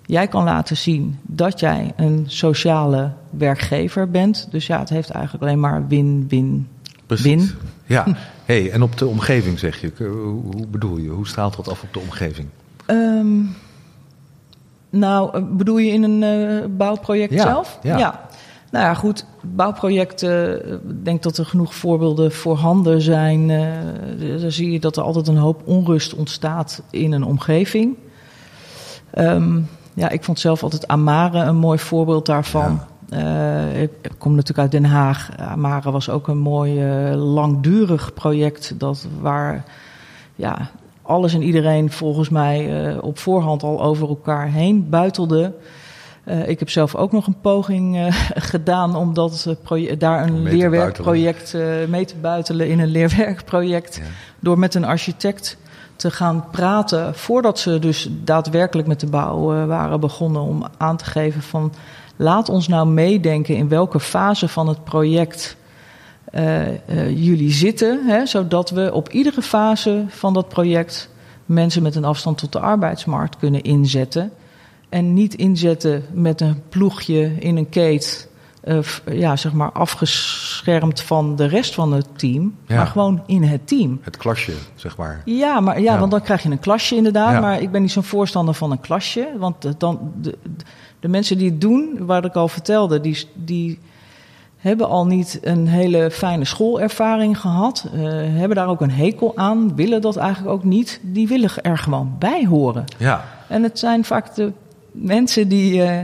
Jij 0.05 0.27
kan 0.27 0.43
laten 0.43 0.77
zien 0.77 1.19
dat 1.21 1.59
jij 1.59 1.93
een 1.95 2.23
sociale 2.27 3.11
werkgever 3.29 4.09
bent. 4.09 4.47
Dus 4.51 4.67
ja, 4.67 4.79
het 4.79 4.89
heeft 4.89 5.09
eigenlijk 5.09 5.43
alleen 5.43 5.59
maar 5.59 5.87
win-win. 5.87 6.67
Precies. 7.05 7.23
Win. 7.25 7.49
Ja. 7.85 8.05
Hey, 8.45 8.71
en 8.71 8.81
op 8.81 8.97
de 8.97 9.05
omgeving 9.07 9.59
zeg 9.59 9.81
je. 9.81 9.91
Hoe, 9.97 10.41
hoe 10.55 10.67
bedoel 10.67 10.97
je? 10.97 11.09
Hoe 11.09 11.27
straalt 11.27 11.55
dat 11.55 11.67
af 11.67 11.83
op 11.83 11.93
de 11.93 11.99
omgeving? 11.99 12.47
Ehm, 12.85 13.41
nou, 14.99 15.29
eh, 15.33 15.41
bedoel 15.51 15.77
je 15.77 15.91
in 15.91 16.03
een 16.03 16.23
eh, 16.23 16.65
bouwproject 16.69 17.33
Ja, 17.33 17.41
zelf? 17.41 17.79
ja. 17.81 18.23
Nou 18.71 18.85
ja, 18.87 18.93
goed. 18.93 19.25
Bouwprojecten, 19.41 20.63
eh, 20.65 20.71
ik 20.73 21.05
denk 21.05 21.23
dat 21.23 21.37
er 21.37 21.45
genoeg 21.45 21.75
voorbeelden 21.75 22.31
voorhanden 22.31 23.01
zijn. 23.01 23.49
eh, 23.49 24.41
dan 24.41 24.51
zie 24.51 24.71
je 24.71 24.79
dat 24.79 24.97
er 24.97 25.03
altijd 25.03 25.27
een 25.27 25.37
hoop 25.37 25.61
onrust 25.65 26.13
ontstaat 26.15 26.81
in 26.89 27.11
een 27.11 27.23
omgeving. 27.23 27.95
Ehm, 29.11 29.59
ja, 29.93 30.09
ik 30.09 30.23
vond 30.23 30.39
zelf 30.39 30.63
altijd 30.63 30.87
Amare 30.87 31.39
een 31.39 31.55
mooi 31.55 31.79
voorbeeld 31.79 32.25
daarvan. 32.25 32.79
Ik, 33.75 33.91
ik 34.01 34.11
kom 34.17 34.31
natuurlijk 34.31 34.59
uit 34.59 34.71
Den 34.71 34.85
Haag. 34.85 35.29
Amare 35.37 35.91
was 35.91 36.09
ook 36.09 36.27
een 36.27 36.37
mooi 36.37 36.81
langdurig 37.15 38.13
project 38.13 38.73
dat 38.79 39.07
waar 39.21 39.63
ja, 40.35 40.69
alles 41.05 41.33
en 41.33 41.43
iedereen 41.43 41.91
volgens 41.91 42.29
mij 42.29 42.87
eh, 42.87 43.03
op 43.03 43.17
voorhand 43.17 43.63
al 43.63 43.83
over 43.83 44.07
elkaar 44.07 44.47
heen 44.47 44.89
buitelde. 44.89 45.53
Eh, 46.23 46.47
ik 46.47 46.59
heb 46.59 46.69
zelf 46.69 46.95
ook 46.95 47.11
nog 47.11 47.27
een 47.27 47.39
poging 47.41 47.97
eh, 47.97 48.05
gedaan 48.51 48.95
om 48.95 49.13
dat, 49.13 49.55
daar 49.97 50.23
een 50.23 50.43
mee 50.43 50.53
leerwerkproject 50.53 51.57
mee 51.87 52.05
te 52.05 52.15
buitelen 52.21 52.69
in 52.69 52.79
een 52.79 52.87
leerwerkproject. 52.87 53.95
Ja. 53.95 54.03
Door 54.39 54.59
met 54.59 54.75
een 54.75 54.85
architect 54.85 55.57
te 55.95 56.11
gaan 56.11 56.45
praten 56.51 57.15
voordat 57.15 57.59
ze 57.59 57.79
dus 57.79 58.09
daadwerkelijk 58.23 58.87
met 58.87 58.99
de 58.99 59.07
bouw 59.07 59.65
waren 59.67 59.99
begonnen 59.99 60.41
om 60.41 60.65
aan 60.77 60.97
te 60.97 61.05
geven 61.05 61.41
van 61.41 61.73
laat 62.15 62.49
ons 62.49 62.67
nou 62.67 62.87
meedenken 62.87 63.55
in 63.55 63.69
welke 63.69 63.99
fase 63.99 64.47
van 64.47 64.67
het 64.67 64.83
project 64.83 65.57
jullie 67.15 67.51
zitten, 67.51 68.05
hè, 68.05 68.25
zodat 68.25 68.69
we 68.69 68.93
op 68.93 69.09
iedere 69.09 69.41
fase 69.41 70.05
van 70.07 70.33
dat 70.33 70.47
project 70.49 71.09
mensen 71.45 71.83
met 71.83 71.95
een 71.95 72.05
afstand 72.05 72.37
tot 72.37 72.51
de 72.51 72.59
arbeidsmarkt 72.59 73.37
kunnen 73.37 73.61
inzetten. 73.61 74.31
En 74.89 75.13
niet 75.13 75.35
inzetten 75.35 76.03
met 76.13 76.41
een 76.41 76.61
ploegje 76.69 77.39
in 77.39 77.57
een 77.57 77.69
keet, 77.69 78.29
eh, 78.61 78.77
ja, 79.11 79.35
zeg 79.35 79.53
maar 79.53 79.71
afgeschermd 79.71 81.01
van 81.01 81.35
de 81.35 81.45
rest 81.45 81.73
van 81.73 81.93
het 81.93 82.07
team, 82.15 82.55
Ja. 82.67 82.75
maar 82.75 82.87
gewoon 82.87 83.23
in 83.25 83.43
het 83.43 83.67
team. 83.67 83.99
Het 84.01 84.17
klasje, 84.17 84.53
zeg 84.75 84.97
maar. 84.97 85.21
Ja, 85.25 85.59
maar, 85.59 85.81
ja, 85.81 85.93
Ja. 85.93 85.99
want 85.99 86.11
dan 86.11 86.21
krijg 86.21 86.43
je 86.43 86.49
een 86.49 86.59
klasje 86.59 86.95
inderdaad. 86.95 87.31
Ja. 87.31 87.39
Maar 87.39 87.61
ik 87.61 87.71
ben 87.71 87.81
niet 87.81 87.91
zo'n 87.91 88.03
voorstander 88.03 88.53
van 88.53 88.71
een 88.71 88.79
klasje. 88.81 89.27
Want 89.37 89.65
eh, 89.65 89.71
dan, 89.77 90.11
de, 90.21 90.37
de 90.99 91.07
mensen 91.07 91.37
die 91.37 91.49
het 91.49 91.61
doen, 91.61 91.97
waar 91.99 92.25
ik 92.25 92.35
al 92.35 92.47
vertelde, 92.47 93.01
die, 93.01 93.27
die 93.33 93.79
hebben 94.67 94.89
al 94.89 95.05
niet 95.05 95.39
een 95.41 95.67
hele 95.67 96.11
fijne 96.11 96.45
schoolervaring 96.45 97.39
gehad. 97.39 97.85
eh, 97.93 98.01
hebben 98.11 98.55
daar 98.57 98.67
ook 98.67 98.81
een 98.81 98.91
hekel 98.91 99.31
aan, 99.35 99.75
willen 99.75 100.01
dat 100.01 100.15
eigenlijk 100.15 100.53
ook 100.53 100.63
niet. 100.63 100.99
Die 101.01 101.27
willen 101.27 101.49
er 101.61 101.77
gewoon 101.77 102.15
bij 102.19 102.45
horen. 102.45 102.85
Ja. 102.97 103.23
En 103.47 103.63
het 103.63 103.79
zijn 103.79 104.03
vaak 104.03 104.35
de 104.35 104.51
mensen 104.91 105.47
die, 105.47 105.83
eh, 105.83 105.99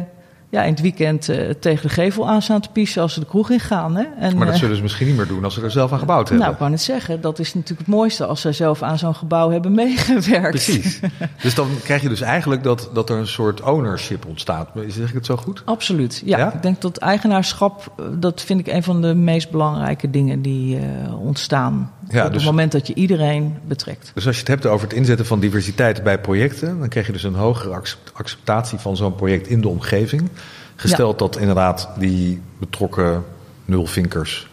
ja, 0.52 0.64
in 0.64 0.72
het 0.72 0.82
weekend 0.82 1.30
eh, 1.30 1.50
tegen 1.50 1.88
de 1.88 1.94
gevel 1.94 2.30
aan 2.30 2.42
staan 2.42 2.62
te 2.62 2.70
piezen 2.70 3.02
als 3.02 3.14
ze 3.14 3.20
de 3.20 3.26
kroeg 3.26 3.50
ingaan. 3.50 3.96
Hè? 3.96 4.04
En, 4.20 4.38
maar 4.38 4.46
dat 4.46 4.56
eh, 4.56 4.62
zullen 4.62 4.76
ze 4.76 4.82
misschien 4.82 5.08
niet 5.08 5.16
meer 5.16 5.28
doen 5.28 5.44
als 5.44 5.54
ze 5.54 5.62
er 5.62 5.72
zelf 5.72 5.92
aan 5.92 6.00
gebouwd 6.00 6.30
hebben. 6.30 6.40
nou, 6.40 6.52
ik 6.52 6.60
wou 6.60 6.72
net 6.72 6.82
zeggen, 6.82 7.22
dat 7.22 7.40
is 7.40 7.54
natuurlijk 7.54 7.80
het 7.80 7.96
mooiste 7.96 8.26
als 8.26 8.42
zij 8.42 8.54
zelf 8.54 8.82
aan 8.82 8.98
zo'n 8.98 9.16
gebouw 9.16 9.50
hebben 9.50 9.74
meegewerkt. 9.74 10.50
Precies. 10.50 11.00
dus 11.42 11.56
dan 11.56 11.68
krijg 11.84 12.02
je 12.02 12.10
dus 12.10 12.22
eigenlijk 12.22 12.64
dat, 12.64 12.90
dat 12.94 13.10
er 13.10 13.18
een 13.18 13.28
soort 13.28 13.62
ownership 13.62 14.26
ontstaat. 14.26 14.70
Zeg 14.88 15.08
ik 15.08 15.14
het 15.14 15.26
zo 15.26 15.38
goed? 15.38 15.62
Absoluut, 15.66 16.22
ja. 16.26 16.38
Ja? 16.38 16.54
Ik 16.54 16.62
denk 16.62 16.82
dat 16.82 16.98
eigenaarschap, 16.98 17.94
eh, 17.98 18.06
dat 18.14 18.42
vind 18.42 18.60
ik 18.60 18.68
een 18.68 18.84
van 18.84 19.02
de 19.02 19.14
meest 19.14 19.52
belangrijke 19.52 20.10
dingen 20.10 20.42
die 20.42 20.80
ontstaan. 21.20 21.92
Ja, 22.12 22.26
op 22.26 22.34
dus- 22.34 22.42
het 22.42 22.52
moment 22.52 22.72
dat 22.72 22.88
je 22.88 22.94
iedereen 22.94 23.58
betrekt. 23.68 24.12
Dus 24.14 24.26
als 24.26 24.36
je 24.36 24.42
het 24.42 24.50
hebt 24.50 24.66
over 24.66 24.88
het 24.88 24.98
inzetten 24.98 25.26
van 25.26 25.40
diversiteit 25.40 26.04
bij 26.04 26.20
projecten, 26.20 26.80
dan 26.80 26.88
krijg 26.88 27.06
je 27.06 27.12
dus 27.12 27.24
een 27.24 27.36
hogere 27.36 27.74
accept- 27.74 28.12
acceptatie 28.14 28.78
van 28.78 28.96
zo'n 28.98 29.16
project 29.16 29.48
in 29.48 29.62
de 29.62 29.68
omgeving. 29.68 30.30
Gesteld 30.76 31.20
dat 31.20 31.38
inderdaad 31.38 31.90
die 31.98 32.42
betrokken 32.60 33.24
nulvinkers 33.66 34.50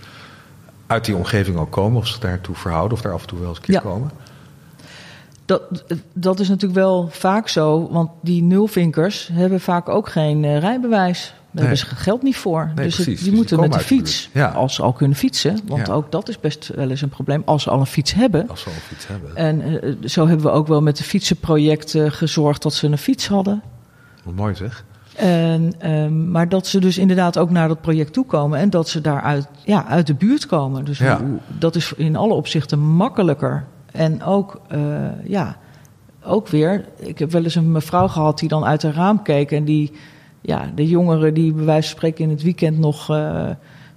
uit 0.87 1.05
die 1.05 1.17
omgeving 1.17 1.57
ook 1.59 1.71
komen, 1.71 1.99
of 1.99 2.07
ze 2.07 2.21
daartoe 2.21 2.55
verhouden, 2.55 2.97
of 2.97 3.03
daar 3.03 3.13
af 3.13 3.21
en 3.21 3.27
toe 3.29 3.39
wel 3.39 3.49
eens 3.49 3.57
een 3.59 3.65
keer 3.65 3.75
Ja. 3.75 3.81
komen. 3.81 4.11
Dat, 5.45 5.63
dat 6.13 6.41
is 6.41 6.49
natuurlijk 6.49 6.81
wel 6.81 7.09
vaak 7.11 7.49
zo, 7.49 7.89
want 7.91 8.11
die 8.23 8.43
nulvinkers 8.43 9.31
hebben 9.33 9.61
vaak 9.61 9.89
ook 9.89 10.09
geen 10.09 10.45
eh, 10.45 10.59
rijbewijs. 10.59 11.35
Daar 11.51 11.67
Nee. 11.67 11.75
hebben 11.77 11.97
ze 11.97 12.03
geld 12.03 12.23
niet 12.23 12.37
voor. 12.37 12.73
Nee, 12.75 12.85
dus 12.87 12.97
het-. 12.97 13.07
Dus 13.07 13.23
die 13.23 13.33
moeten 13.33 13.61
met 13.61 13.73
de 13.73 13.79
fiets. 13.79 14.31
Ja. 14.33 14.47
als 14.49 14.75
ze 14.75 14.83
al 14.83 14.93
kunnen 14.93 15.17
fietsen. 15.17 15.61
Want 15.67 15.87
Ja. 15.87 15.93
ook 15.93 16.13
dat 16.13 16.29
is 16.29 16.41
best 16.41 16.71
wel 16.75 16.91
eens 16.91 17.01
een 17.03 17.09
probleem, 17.09 17.43
als 17.45 17.63
ze 17.63 17.71
al 17.71 17.81
een 17.81 17.87
fiets 17.87 18.15
hebben. 18.15 18.49
Als 18.49 18.61
ze 18.61 18.69
al 18.69 18.75
iets 18.93 19.07
hebben. 19.07 19.37
En 19.37 19.83
eh, 19.83 19.93
zo 20.09 20.27
hebben 20.27 20.47
we 20.47 20.53
ook 20.53 20.67
wel 20.67 20.83
met 20.83 20.97
de 20.97 21.05
fietsenprojecten 21.05 22.13
gezorgd 22.13 22.63
dat 22.63 22.75
ze 22.75 22.87
een 22.87 22.99
fiets 22.99 23.29
hadden. 23.29 23.63
Wat 24.25 24.35
mooi 24.35 24.55
zeg. 24.55 24.85
En, 25.17 25.73
ehm, 25.79 26.31
maar 26.31 26.49
dat 26.49 26.67
ze 26.67 26.81
dus 26.81 26.99
inderdaad 26.99 27.39
ook 27.39 27.51
naar 27.51 27.69
dat 27.69 27.81
project 27.81 28.13
toekomen 28.13 28.59
en 28.59 28.71
dat 28.71 28.89
ze 28.89 29.01
daaruit 29.01 29.49
ja, 29.65 29.87
uit 29.87 30.07
de 30.07 30.15
buurt 30.15 30.47
komen. 30.47 30.85
Dus 30.85 30.99
Ja. 30.99 31.19
hoe- 31.21 31.39
dat 31.59 31.77
is 31.77 31.93
in 31.97 32.17
alle 32.17 32.35
opzichten 32.35 32.79
makkelijker. 32.79 33.65
En 33.93 34.23
ook, 34.23 34.61
eh, 34.69 34.81
ja, 35.25 35.57
ook 36.23 36.49
weer, 36.49 36.85
ik 36.97 37.19
heb 37.19 37.31
wel 37.33 37.45
eens 37.45 37.55
een 37.55 37.73
mevrouw 37.73 38.09
gehad 38.09 38.39
die 38.39 38.49
dan 38.49 38.65
uit 38.65 38.83
haar 38.83 38.95
raam 38.95 39.23
keek 39.23 39.53
en 39.53 39.65
die, 39.65 39.93
ja, 40.41 40.71
de 40.75 40.89
jongeren 40.89 41.35
die 41.35 41.53
bij 41.53 41.65
wijze 41.65 41.89
van 41.89 41.97
spreken 41.99 42.25
in 42.25 42.31
het 42.31 42.43
weekend 42.43 42.79
nog 42.79 43.09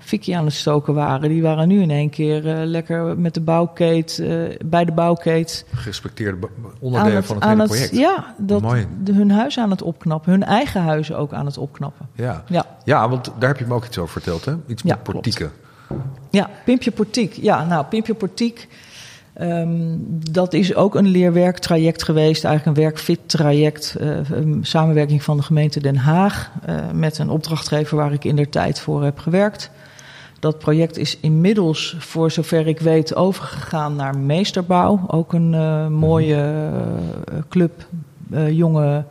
fikkie 0.03 0.37
aan 0.37 0.45
het 0.45 0.53
stoken 0.53 0.93
waren, 0.93 1.29
die 1.29 1.41
waren 1.41 1.67
nu 1.67 1.81
in 1.81 1.91
één 1.91 2.09
keer 2.09 2.47
eh, 2.47 2.65
lekker 2.65 3.17
met 3.19 3.33
de 3.33 3.41
bouwkeet, 3.41 4.19
eh, 4.19 4.35
bij 4.65 4.85
de 4.85 4.91
bouwkeet 4.91 5.65
Gerespecteerde 5.73 6.47
onderdelen 6.79 7.23
van 7.23 7.35
het 7.35 7.45
hele 7.45 7.63
project. 7.65 7.95
Ja, 7.95 8.35
dat, 8.37 8.61
Mooi. 8.61 8.87
de- 9.03 9.13
hun 9.13 9.31
huis 9.31 9.59
aan 9.59 9.69
het 9.69 9.81
opknappen, 9.81 10.31
hun 10.31 10.43
eigen 10.43 10.81
huizen 10.81 11.17
ook 11.17 11.33
aan 11.33 11.45
het 11.45 11.57
opknappen. 11.57 12.07
Ja. 12.13 12.43
Ja. 12.47 12.65
ja, 12.83 13.09
want 13.09 13.31
daar 13.39 13.49
heb 13.49 13.57
je 13.59 13.65
me 13.65 13.73
ook 13.73 13.85
iets 13.85 13.97
over 13.97 14.11
verteld, 14.11 14.45
hè? 14.45 14.53
Iets 14.67 14.81
Ja, 14.85 14.93
met 14.95 15.03
portieken. 15.03 15.51
Ja, 16.29 16.49
Pimpje 16.65 16.91
Portiek. 16.91 17.33
Ja, 17.33 17.65
nou, 17.65 17.85
Pimpje 17.85 18.13
Portiek. 18.13 18.67
Ehm, 19.33 19.97
dat 20.31 20.53
is 20.53 20.75
ook 20.75 20.95
een 20.95 21.07
leerwerktraject 21.07 22.03
geweest, 22.03 22.43
eigenlijk 22.43 22.77
een 22.77 22.83
werkfit-traject. 22.83 23.95
eh, 23.95 24.29
een 24.29 24.59
samenwerking 24.61 25.23
van 25.23 25.37
de 25.37 25.43
gemeente 25.43 25.79
Den 25.79 25.95
Haag 25.95 26.51
eh, 26.65 26.75
met 26.93 27.17
een 27.17 27.29
opdrachtgever 27.29 27.97
waar 27.97 28.13
ik 28.13 28.23
in 28.23 28.35
der 28.35 28.49
tijd 28.49 28.79
voor 28.79 29.03
heb 29.03 29.19
gewerkt. 29.19 29.71
Dat 30.39 30.59
project 30.59 30.97
is 30.97 31.19
inmiddels, 31.19 31.95
voor 31.99 32.31
zover 32.31 32.67
ik 32.67 32.79
weet, 32.79 33.15
overgegaan 33.15 33.95
naar 33.95 34.17
Meesterbouw. 34.17 34.99
Ook 35.07 35.33
een 35.33 35.53
eh, 35.53 35.87
mooie 35.87 36.53
club, 37.49 37.85
jonge 38.49 39.03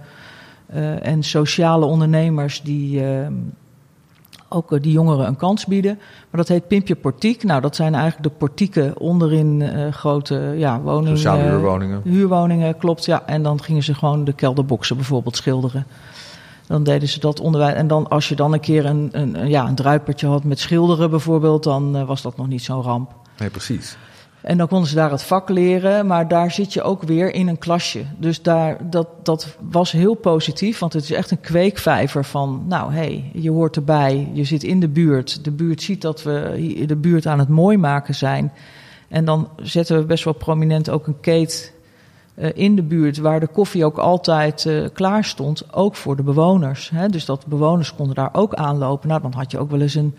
en 1.03 1.23
sociale 1.23 1.85
ondernemers 1.85 2.63
die 2.63 3.05
ehm, 3.05 3.33
ook 4.53 4.73
eh, 4.73 4.83
die 4.83 4.93
jongeren 4.93 5.27
een 5.27 5.37
kans 5.37 5.67
bieden. 5.67 5.95
Maar 5.97 6.41
dat 6.41 6.49
heet 6.49 6.69
Pimpje 6.69 6.97
Portiek. 6.97 7.43
Nou, 7.43 7.61
dat 7.61 7.77
zijn 7.77 7.95
eigenlijk 7.95 8.23
de 8.23 8.39
portieken 8.39 8.99
onderin 8.99 9.63
eh, 9.63 9.93
grote 9.93 10.55
ja, 10.57 10.81
woningen. 10.81 11.17
Sociale 11.17 11.43
huurwoningen. 11.43 12.01
Huurwoningen, 12.05 12.77
klopt, 12.77 13.05
ja. 13.05 13.23
En 13.27 13.43
dan 13.43 13.63
gingen 13.63 13.83
ze 13.83 13.95
gewoon 13.95 14.25
de 14.25 14.33
kelderboxen 14.33 14.97
bijvoorbeeld 14.97 15.37
schilderen. 15.37 15.87
Dan 16.67 16.83
deden 16.83 17.09
ze 17.09 17.21
dat 17.21 17.41
onderwijs. 17.41 17.75
En 17.75 17.87
dan 17.87 18.09
als 18.09 18.29
je 18.29 18.37
dan 18.37 18.53
een 18.53 18.61
keer 18.61 18.87
een, 18.87 19.09
een, 19.13 19.49
ja, 19.49 19.69
een 19.69 19.75
druipertje 19.75 20.27
had 20.27 20.45
met 20.45 20.59
schilderen 20.59 21.11
bijvoorbeeld, 21.11 21.63
dan 21.63 21.97
eh, 21.97 22.07
was 22.07 22.23
dat 22.23 22.37
nog 22.37 22.49
niet 22.49 22.63
zo'n 22.63 22.83
ramp. 22.83 23.15
Nee, 23.39 23.51
precies. 23.51 23.97
En 24.43 24.59
dan 24.59 24.69
konden 24.69 24.89
ze 24.89 24.95
daar 24.95 25.11
het 25.11 25.23
vak 25.23 25.49
leren, 25.49 26.07
maar 26.07 26.29
daar 26.29 26.51
zit 26.51 26.73
je 26.73 26.83
ook 26.83 27.03
weer 27.03 27.35
in 27.35 27.49
een 27.49 27.59
klasje. 27.59 28.05
Dus 28.19 28.43
daar, 28.43 28.91
dat, 28.91 29.09
dat 29.23 29.57
was 29.71 29.93
heel 29.93 30.15
positief, 30.15 30.79
want 30.79 30.93
het 30.93 31.03
is 31.03 31.13
echt 31.13 31.31
een 31.31 31.41
kweekvijver 31.41 32.25
van... 32.25 32.65
nou, 32.67 32.93
hé, 32.93 32.99
hey, 32.99 33.31
je 33.35 33.51
hoort 33.51 33.77
erbij, 33.77 34.29
je 34.33 34.45
zit 34.45 34.63
in 34.63 34.81
de 34.81 34.89
buurt. 34.89 35.45
De 35.45 35.51
buurt 35.51 35.83
ziet 35.83 36.03
dat 36.03 36.23
we 36.23 36.85
de 36.87 36.97
buurt 36.97 37.27
aan 37.27 37.39
het 37.39 37.49
mooi 37.49 37.77
maken 37.77 38.15
zijn. 38.15 38.53
En 39.09 39.25
dan 39.25 39.49
zetten 39.57 39.99
we 39.99 40.05
best 40.05 40.25
wel 40.25 40.33
prominent 40.33 40.91
ook 40.91 41.07
een 41.07 41.21
keet 41.21 41.73
eh, 42.35 42.49
in 42.55 42.77
de 42.77 42.83
buurt... 42.83 43.19
waar 43.19 43.41
de 43.41 43.47
koffie 43.47 43.85
ook 43.85 43.99
altijd 43.99 44.67
eh, 44.67 44.85
klaar 44.93 45.25
stond, 45.25 45.75
ook 45.75 45.95
voor 45.97 46.17
de 46.17 46.23
bewoners. 46.23 46.93
Dus 47.11 47.25
dat 47.25 47.47
bewoners 47.47 47.95
konden 47.95 48.15
daar 48.15 48.31
ook 48.33 48.55
aanlopen. 48.55 49.09
Nou, 49.09 49.23
dan 49.23 49.33
had 49.33 49.51
je 49.51 49.59
ook 49.59 49.71
wel 49.71 49.81
eens 49.81 49.95
een, 49.95 50.15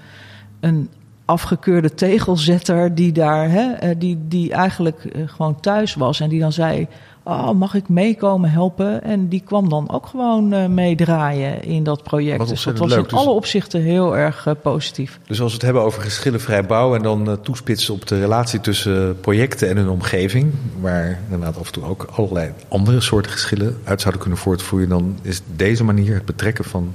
een 0.60 0.90
afgekeurde 1.26 1.94
tegelzetter 1.94 2.96
die 2.96 3.12
daar, 3.12 3.50
hè, 3.50 3.72
eh, 3.72 3.96
die, 3.98 4.18
die 4.28 4.54
eigenlijk 4.54 5.06
eh, 5.06 5.22
gewoon 5.26 5.60
thuis 5.60 5.94
was 5.96 6.20
en 6.20 6.30
die 6.30 6.40
dan 6.40 6.52
zei: 6.52 6.88
Oh, 7.24 7.52
mag 7.52 7.74
ik 7.74 7.90
meekomen 7.90 8.52
helpen? 8.52 9.04
En 9.04 9.28
die 9.28 9.42
kwam 9.46 9.70
dan 9.70 9.92
ook 9.92 10.06
gewoon 10.06 10.54
eh, 10.54 10.68
meedraaien 10.68 11.64
in 11.64 11.84
dat 11.84 12.04
project. 12.04 12.38
Wat 12.38 12.48
dus 12.48 12.64
dat 12.64 12.78
was 12.78 12.90
leuk. 12.90 12.98
in 12.98 13.04
Dus- 13.04 13.14
alle 13.14 13.30
opzichten 13.30 13.82
heel 13.82 14.18
erg 14.18 14.48
positief. 14.62 15.20
Dus 15.28 15.42
als 15.42 15.50
we 15.50 15.54
het 15.54 15.66
hebben 15.66 15.84
over 15.84 16.02
geschillenvrij 16.02 16.66
bouwen 16.66 16.98
en 16.98 17.04
dan 17.04 17.42
toespitsen 17.42 17.94
op 17.94 18.08
de 18.08 18.20
relatie 18.20 18.62
tussen 18.62 19.20
projecten 19.20 19.70
en 19.70 19.78
hun 19.78 19.90
omgeving, 19.90 20.54
waar 20.80 21.20
inderdaad 21.24 21.58
af 21.58 21.66
en 21.66 21.74
toe 21.74 21.84
ook 21.84 22.08
allerlei 22.16 22.52
andere 22.68 23.02
soorten 23.02 23.32
geschillen 23.32 23.78
uit 23.84 24.02
zouden 24.02 24.22
kunnen 24.22 24.40
voortvloeien, 24.40 24.90
dan 24.90 25.20
is 25.22 25.42
deze 25.56 25.84
manier, 25.84 26.14
het 26.14 26.26
betrekken 26.26 26.64
van 26.66 26.94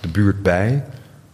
de 0.00 0.08
buurt 0.08 0.42
bij 0.42 0.84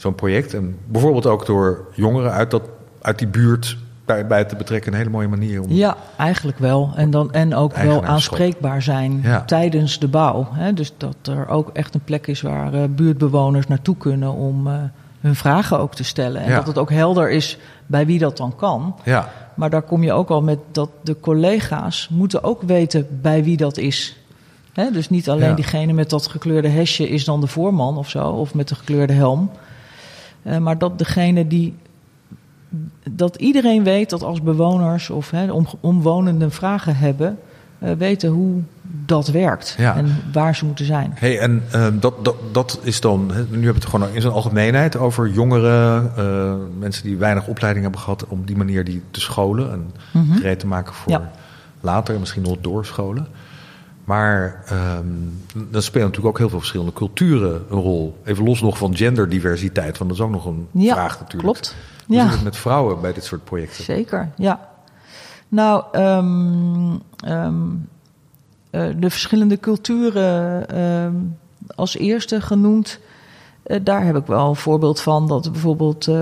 zo'n 0.04 0.14
project, 0.14 0.54
en 0.54 0.76
bijvoorbeeld 0.86 1.26
ook 1.26 1.46
door 1.46 1.86
jongeren 1.94 2.32
uit, 2.32 2.50
dat, 2.50 2.62
uit 3.00 3.18
die 3.18 3.28
buurt 3.28 3.76
bij, 4.04 4.26
bij 4.26 4.44
te 4.44 4.56
betrekken, 4.56 4.92
een 4.92 4.98
hele 4.98 5.10
mooie 5.10 5.28
manier 5.28 5.62
om. 5.62 5.70
Ja, 5.70 5.96
eigenlijk 6.16 6.58
wel. 6.58 6.92
En, 6.96 7.10
dan, 7.10 7.32
en 7.32 7.54
ook 7.54 7.76
wel 7.76 8.04
aanspreekbaar 8.04 8.82
zijn 8.82 9.20
Ja. 9.22 9.40
tijdens 9.44 9.98
de 9.98 10.08
bouw. 10.08 10.48
Hè? 10.52 10.72
Dus 10.72 10.92
dat 10.96 11.16
er 11.22 11.48
ook 11.48 11.70
echt 11.72 11.94
een 11.94 12.04
plek 12.04 12.26
is 12.26 12.40
waar 12.42 12.74
eh, 12.74 12.82
buurtbewoners 12.90 13.66
naartoe 13.66 13.96
kunnen 13.96 14.32
om 14.32 14.66
eh, 14.66 14.74
hun 15.20 15.34
vragen 15.34 15.78
ook 15.78 15.94
te 15.94 16.04
stellen. 16.04 16.42
En 16.42 16.48
Ja. 16.50 16.56
dat 16.56 16.66
het 16.66 16.78
ook 16.78 16.90
helder 16.90 17.30
is 17.30 17.58
bij 17.86 18.06
wie 18.06 18.18
dat 18.18 18.36
dan 18.36 18.56
kan. 18.56 18.94
Ja, 19.04 19.28
Maar 19.54 19.70
daar 19.70 19.82
kom 19.82 20.02
je 20.02 20.12
ook 20.12 20.28
al 20.30 20.42
met 20.42 20.58
dat 20.72 20.90
de 21.02 21.20
collega's 21.20 22.08
moeten 22.10 22.42
ook 22.44 22.62
weten 22.62 23.06
bij 23.22 23.44
wie 23.44 23.56
dat 23.56 23.76
is. 23.76 24.16
Hè? 24.72 24.90
Dus 24.90 25.10
niet 25.10 25.28
alleen 25.30 25.48
Ja. 25.48 25.54
diegene 25.54 25.92
met 25.92 26.10
dat 26.10 26.26
gekleurde 26.26 26.68
hesje 26.68 27.08
is 27.08 27.24
dan 27.24 27.40
de 27.40 27.46
voorman 27.46 27.96
of 27.98 28.08
zo, 28.08 28.28
of 28.28 28.54
met 28.54 28.68
de 28.68 28.74
gekleurde 28.74 29.12
helm. 29.12 29.50
Eh, 30.44 30.58
maar 30.58 30.78
dat 30.78 30.98
degene 30.98 31.46
die. 31.46 31.74
Dat 33.10 33.36
iedereen 33.36 33.84
weet 33.84 34.10
dat 34.10 34.22
als 34.22 34.42
bewoners 34.42 35.10
of 35.10 35.30
hè, 35.30 35.50
om, 35.52 35.66
omwonenden 35.80 36.50
vragen 36.50 36.96
hebben, 36.96 37.38
eh, 37.78 37.92
weten 37.92 38.30
hoe 38.30 38.60
dat 39.06 39.28
werkt 39.28 39.74
Ja. 39.78 39.96
en 39.96 40.16
waar 40.32 40.54
ze 40.56 40.64
moeten 40.64 40.84
zijn. 40.84 41.12
Hey, 41.14 41.38
en 41.38 41.62
eh, 41.70 41.86
dat, 42.00 42.24
dat, 42.24 42.34
dat 42.52 42.80
is 42.82 43.00
dan, 43.00 43.26
nu 43.26 43.32
hebben 43.34 43.60
we 43.60 43.66
het 43.66 43.84
gewoon 43.84 44.08
in 44.14 44.20
zijn 44.20 44.32
algemeenheid 44.32 44.96
over 44.96 45.28
jongeren, 45.28 46.10
mensen 46.78 47.04
die 47.04 47.16
weinig 47.16 47.46
opleiding 47.46 47.84
hebben 47.84 48.02
gehad, 48.02 48.26
om 48.28 48.44
die 48.44 48.56
manier 48.56 48.84
die 48.84 49.02
te 49.10 49.20
scholen 49.20 49.72
en 49.72 49.90
Mhm. 50.12 50.32
gereed 50.36 50.58
te 50.60 50.66
maken 50.66 50.94
voor 50.94 51.12
Ja. 51.12 51.30
later, 51.80 52.18
misschien 52.20 52.42
nog 52.42 52.56
doorscholen. 52.60 53.26
Maar 54.04 54.62
ehm 54.66 55.06
dan 55.70 55.82
spelen 55.82 56.06
natuurlijk 56.06 56.34
ook 56.34 56.38
heel 56.38 56.48
veel 56.48 56.58
verschillende 56.58 56.92
culturen 56.92 57.64
een 57.70 57.78
rol. 57.80 58.18
Even 58.24 58.44
los 58.44 58.60
nog 58.60 58.78
van 58.78 58.96
genderdiversiteit, 58.96 59.98
want 59.98 60.10
dat 60.10 60.18
is 60.18 60.24
ook 60.24 60.30
nog 60.30 60.44
een 60.46 60.68
Ja, 60.72 60.94
vraag 60.94 61.12
natuurlijk. 61.20 61.42
klopt. 61.42 61.74
Hoe 62.06 62.16
Ja. 62.16 62.22
zit 62.24 62.32
het 62.32 62.42
met 62.42 62.56
vrouwen 62.56 63.00
bij 63.00 63.12
dit 63.12 63.24
soort 63.24 63.44
projecten? 63.44 63.84
Zeker, 63.84 64.30
ja. 64.36 64.68
Nou, 65.48 65.84
ehm, 65.92 66.96
ehm, 67.16 67.54
eh, 68.70 68.88
de 68.96 69.10
verschillende 69.10 69.58
culturen 69.60 71.38
als 71.74 71.96
eerste 71.96 72.40
genoemd. 72.40 72.98
Eh, 73.64 73.80
daar 73.82 74.04
heb 74.04 74.16
ik 74.16 74.26
wel 74.26 74.48
een 74.48 74.56
voorbeeld 74.56 75.00
van 75.00 75.28
dat 75.28 75.52
bijvoorbeeld 75.52 76.08
eh, 76.08 76.14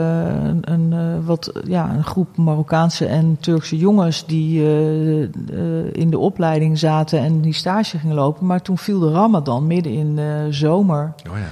een, 0.45 0.73
een, 0.73 0.93
eh, 0.93 1.27
wat, 1.27 1.53
ja, 1.65 1.95
een 1.95 2.05
groep 2.05 2.37
Marokkaanse 2.37 3.07
en 3.07 3.37
Turkse 3.41 3.77
jongens 3.77 4.27
die 4.27 4.63
in 5.93 6.11
de 6.11 6.19
opleiding 6.19 6.79
zaten 6.79 7.19
en 7.19 7.41
die 7.41 7.53
stage 7.53 7.99
gingen 7.99 8.17
lopen. 8.17 8.47
Maar 8.47 8.63
toen 8.63 8.79
viel 8.79 8.99
de 8.99 9.11
Ramadan 9.11 9.67
midden 9.67 9.93
in 9.93 10.17
de 10.17 10.47
zomer. 10.51 11.15
Oh 11.31 11.37
ja. 11.37 11.49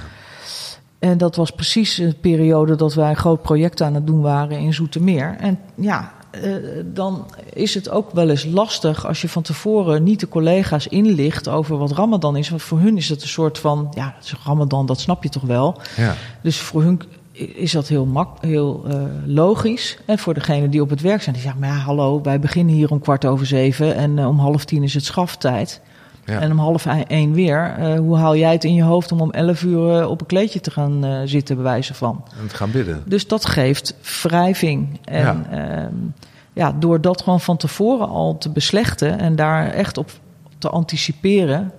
En 0.99 1.19
dat 1.19 1.37
was 1.37 1.51
precies 1.51 1.95
de 1.95 2.15
periode 2.21 2.77
dat 2.77 2.95
wij 2.95 3.11
een 3.11 3.17
groot 3.17 3.43
project 3.43 3.83
aan 3.83 3.95
het 3.95 4.07
doen 4.07 4.21
waren 4.21 4.59
in 4.59 4.75
Zoetermeer. 4.75 5.37
En 5.39 5.59
ja, 5.75 6.13
eh, 6.31 6.53
dan 6.85 7.27
is 7.53 7.75
het 7.75 7.91
ook 7.91 8.11
wel 8.13 8.29
eens 8.29 8.45
lastig 8.45 9.07
als 9.07 9.21
je 9.21 9.29
van 9.29 9.43
tevoren 9.43 10.03
niet 10.03 10.21
de 10.21 10.29
collega's 10.29 10.87
inlicht 10.87 11.49
over 11.49 11.77
wat 11.77 11.93
Ramadan 11.93 12.37
is. 12.37 12.49
Want 12.49 12.63
voor 12.63 12.79
hun 12.79 12.97
is 12.97 13.09
het 13.09 13.23
een 13.23 13.29
soort 13.29 13.59
van, 13.59 13.93
ja, 13.95 14.15
Ramadan, 14.45 14.87
dat 14.87 15.01
snap 15.01 15.23
je 15.23 15.29
toch 15.29 15.43
wel. 15.43 15.81
Ja. 15.97 16.15
Dus 16.43 16.59
voor 16.59 16.83
hun 16.83 17.01
is 17.33 17.73
dat 17.73 17.89
heel, 17.89 18.07
mak 18.07 18.43
heel 18.43 18.85
uh, 18.87 19.03
logisch. 19.27 19.99
En 20.07 20.19
voor 20.19 20.35
degene 20.35 20.69
die 20.69 20.83
op 20.83 20.91
het 20.91 21.01
werk 21.01 21.23
zijn, 21.23 21.35
die 21.35 21.45
zeggen: 21.45 21.61
maar 21.61 21.71
ja, 21.71 21.77
hallo, 21.77 22.23
wij 22.23 22.41
beginnen 22.41 22.75
hier 22.75 22.91
om 22.91 23.01
kwart 23.01 23.25
over 23.25 23.47
zeven 23.47 23.95
en 23.95 24.17
uh, 24.17 24.29
om 24.29 24.39
half 24.39 24.65
tien 24.65 24.83
is 24.83 24.95
het 24.95 25.05
schaftijd. 25.05 25.81
Ja. 26.25 26.41
En 26.41 26.51
om 26.51 26.59
half 26.59 26.87
één 26.87 27.33
weer. 27.33 27.75
Uh, 27.79 27.99
hoe 27.99 28.17
haal 28.17 28.37
jij 28.37 28.53
het 28.53 28.65
in 28.65 28.75
je 28.75 28.83
hoofd 28.83 29.13
om 29.13 29.21
om 29.21 29.31
elf 29.31 29.63
uur 29.63 30.09
op 30.09 30.21
een 30.21 30.27
kleedje 30.27 30.61
te 30.61 30.71
gaan 30.71 31.23
zitten, 31.29 31.55
bij 31.55 31.65
wijze 31.65 31.95
van? 31.95 32.25
En 32.41 32.47
te 32.47 32.57
gaan 32.57 32.71
bidden. 32.71 33.03
Dus 33.07 33.27
dat 33.27 33.47
geeft 33.47 33.95
wrijving. 34.23 34.99
En 35.05 35.21
ja. 35.21 35.47
Ehm, 35.51 35.95
ja, 36.53 36.73
door 36.73 37.01
dat 37.01 37.23
gewoon 37.23 37.41
van 37.41 37.57
tevoren 37.57 38.09
al 38.09 38.39
te 38.39 38.51
beslechten 38.51 39.19
en 39.19 39.37
daar 39.37 39.69
echt 39.69 39.99
op 39.99 40.11
te 40.59 40.69
anticiperen, 40.69 41.73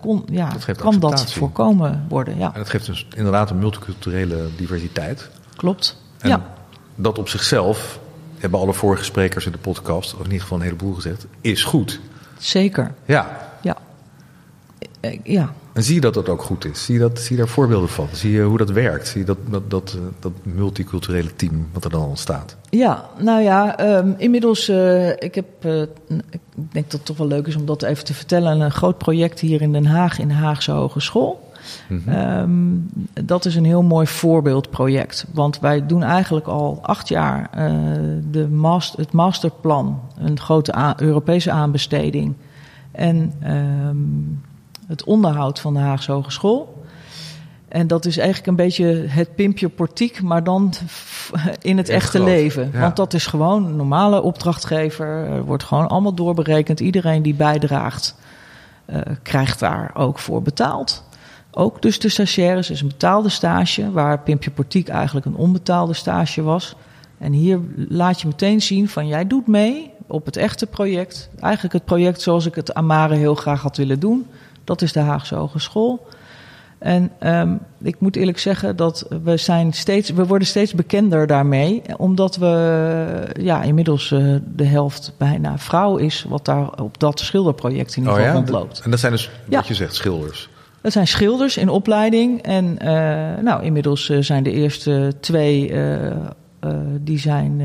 kon, 0.00 0.22
ja, 0.30 0.52
dat 0.66 0.76
kan 0.76 1.00
dat 1.00 1.32
voorkomen 1.32 2.06
worden. 2.08 2.38
Ja. 2.38 2.52
En 2.52 2.58
dat 2.58 2.68
geeft 2.68 2.86
dus 2.86 3.06
inderdaad 3.16 3.50
een 3.50 3.58
multiculturele 3.58 4.48
diversiteit. 4.56 5.30
Klopt. 5.56 6.02
En 6.18 6.28
ja. 6.28 6.42
dat 6.94 7.18
op 7.18 7.28
zichzelf, 7.28 8.00
hebben 8.38 8.60
alle 8.60 8.72
vorige 8.72 9.04
sprekers 9.04 9.46
in 9.46 9.52
de 9.52 9.58
podcast, 9.58 10.12
of 10.12 10.18
in 10.18 10.24
ieder 10.24 10.40
geval 10.40 10.58
een 10.58 10.64
heleboel 10.64 10.94
gezegd, 10.94 11.26
is 11.40 11.64
goed. 11.64 12.00
Zeker. 12.40 12.92
Ja. 13.04 13.38
Ja. 13.62 13.76
Ja. 15.22 15.52
En 15.72 15.82
zie 15.82 15.94
je 15.94 16.00
dat 16.00 16.14
dat 16.14 16.28
ook 16.28 16.42
goed 16.42 16.64
is? 16.64 16.84
Zie 16.84 16.94
je, 16.94 17.00
dat, 17.00 17.18
zie 17.18 17.36
je 17.36 17.42
daar 17.42 17.50
voorbeelden 17.50 17.88
van? 17.88 18.08
Zie 18.12 18.32
je 18.32 18.42
hoe 18.42 18.58
dat 18.58 18.70
werkt? 18.70 19.08
Zie 19.08 19.20
je 19.20 19.26
dat, 19.26 19.38
dat, 19.48 19.70
dat, 19.70 19.96
dat 20.18 20.32
multiculturele 20.42 21.36
team 21.36 21.68
wat 21.72 21.84
er 21.84 21.90
dan 21.90 22.02
ontstaat? 22.02 22.56
Ja, 22.70 23.04
nou 23.18 23.42
ja, 23.42 23.80
um, 23.98 24.14
inmiddels, 24.18 24.68
uh, 24.68 25.08
ik 25.08 25.34
heb, 25.34 25.46
uh, 25.64 25.80
ik 26.30 26.40
denk 26.54 26.84
dat 26.84 26.92
het 26.92 27.04
toch 27.04 27.16
wel 27.16 27.26
leuk 27.26 27.46
is 27.46 27.56
om 27.56 27.66
dat 27.66 27.82
even 27.82 28.04
te 28.04 28.14
vertellen. 28.14 28.60
Een 28.60 28.70
groot 28.70 28.98
project 28.98 29.40
hier 29.40 29.62
in 29.62 29.72
Den 29.72 29.86
Haag, 29.86 30.18
in 30.18 30.28
de 30.28 30.34
Haagse 30.34 30.70
Hogeschool. 30.70 31.49
Mm 31.88 32.02
-hmm. 32.04 32.14
um, 32.14 32.90
dat 33.24 33.44
is 33.44 33.54
een 33.54 33.64
heel 33.64 33.82
mooi 33.82 34.06
voorbeeldproject. 34.06 35.26
Want 35.32 35.60
wij 35.60 35.86
doen 35.86 36.02
eigenlijk 36.02 36.46
al 36.46 36.78
acht 36.82 37.08
jaar 37.08 37.50
uh, 37.58 37.72
de 38.30 38.48
master, 38.48 38.98
het 38.98 39.12
masterplan, 39.12 40.00
een 40.18 40.38
grote 40.38 40.94
Europese 40.96 41.50
aanbesteding. 41.50 42.34
En 42.92 43.32
um, 43.46 44.40
het 44.86 45.04
onderhoud 45.04 45.60
van 45.60 45.74
de 45.74 45.80
Haagse 45.80 46.12
Hogeschool. 46.12 46.78
En 47.68 47.86
dat 47.86 48.06
is 48.06 48.16
eigenlijk 48.16 48.46
een 48.46 48.56
beetje 48.56 48.84
het 49.08 49.34
pimpje 49.34 49.68
portiek, 49.68 50.22
maar 50.22 50.44
dan 50.44 50.72
in 51.60 51.76
het 51.76 51.88
Echt 51.88 52.02
echte 52.02 52.22
leven. 52.22 52.70
Ja. 52.72 52.80
Want 52.80 52.96
dat 52.96 53.14
is 53.14 53.26
gewoon 53.26 53.64
een 53.64 53.76
normale 53.76 54.22
opdrachtgever. 54.22 55.06
Er 55.06 55.44
wordt 55.44 55.64
gewoon 55.64 55.88
allemaal 55.88 56.14
doorberekend. 56.14 56.80
Iedereen 56.80 57.22
die 57.22 57.34
bijdraagt, 57.34 58.16
uh, 58.86 59.00
krijgt 59.22 59.58
daar 59.58 59.90
ook 59.94 60.18
voor 60.18 60.42
betaald. 60.42 61.04
Ook 61.50 61.82
dus 61.82 61.98
de 61.98 62.08
stagiaires 62.08 62.70
is 62.70 62.80
een 62.80 62.88
betaalde 62.88 63.28
stage, 63.28 63.90
waar 63.90 64.18
Pimpje 64.18 64.50
Portiek 64.50 64.88
eigenlijk 64.88 65.26
een 65.26 65.36
onbetaalde 65.36 65.94
stage 65.94 66.42
was. 66.42 66.74
En 67.18 67.32
hier 67.32 67.60
laat 67.88 68.20
je 68.20 68.26
meteen 68.26 68.62
zien 68.62 68.88
van 68.88 69.06
jij 69.06 69.26
doet 69.26 69.46
mee 69.46 69.90
op 70.06 70.26
het 70.26 70.36
echte 70.36 70.66
project. 70.66 71.30
Eigenlijk 71.40 71.74
het 71.74 71.84
project 71.84 72.20
zoals 72.20 72.46
ik 72.46 72.54
het 72.54 72.74
Amare 72.74 73.14
heel 73.14 73.34
graag 73.34 73.62
had 73.62 73.76
willen 73.76 74.00
doen. 74.00 74.26
Dat 74.64 74.82
is 74.82 74.92
de 74.92 75.00
Haagse 75.00 75.34
Hogeschool. 75.34 76.06
En 76.78 77.12
um, 77.22 77.60
ik 77.82 78.00
moet 78.00 78.16
eerlijk 78.16 78.38
zeggen 78.38 78.76
dat 78.76 79.06
we, 79.22 79.36
zijn 79.36 79.72
steeds, 79.72 80.10
we 80.10 80.26
worden 80.26 80.48
steeds 80.48 80.74
bekender 80.74 81.26
daarmee. 81.26 81.82
Omdat 81.96 82.36
we 82.36 83.32
ja, 83.40 83.62
inmiddels 83.62 84.10
uh, 84.10 84.36
de 84.54 84.64
helft 84.64 85.12
bijna 85.16 85.58
vrouw 85.58 85.96
is, 85.96 86.24
wat 86.28 86.44
daar 86.44 86.80
op 86.80 86.98
dat 86.98 87.20
schilderproject 87.20 87.96
in 87.96 88.02
ieder 88.02 88.12
geval 88.12 88.28
oh 88.28 88.34
ja? 88.34 88.38
rondloopt. 88.38 88.80
En 88.84 88.90
dat 88.90 89.00
zijn 89.00 89.12
dus, 89.12 89.30
wat 89.46 89.66
je 89.66 89.74
zegt, 89.74 89.94
schilders. 89.94 90.49
Dat 90.82 90.92
zijn 90.92 91.06
schilders 91.06 91.56
in 91.56 91.68
opleiding. 91.68 92.42
En 92.42 92.64
uh, 92.64 92.88
nou, 93.42 93.62
inmiddels 93.62 94.08
uh, 94.08 94.22
zijn 94.22 94.42
de 94.42 94.52
eerste 94.52 95.12
twee 95.20 95.72
die 97.00 97.18
zijn, 97.18 97.60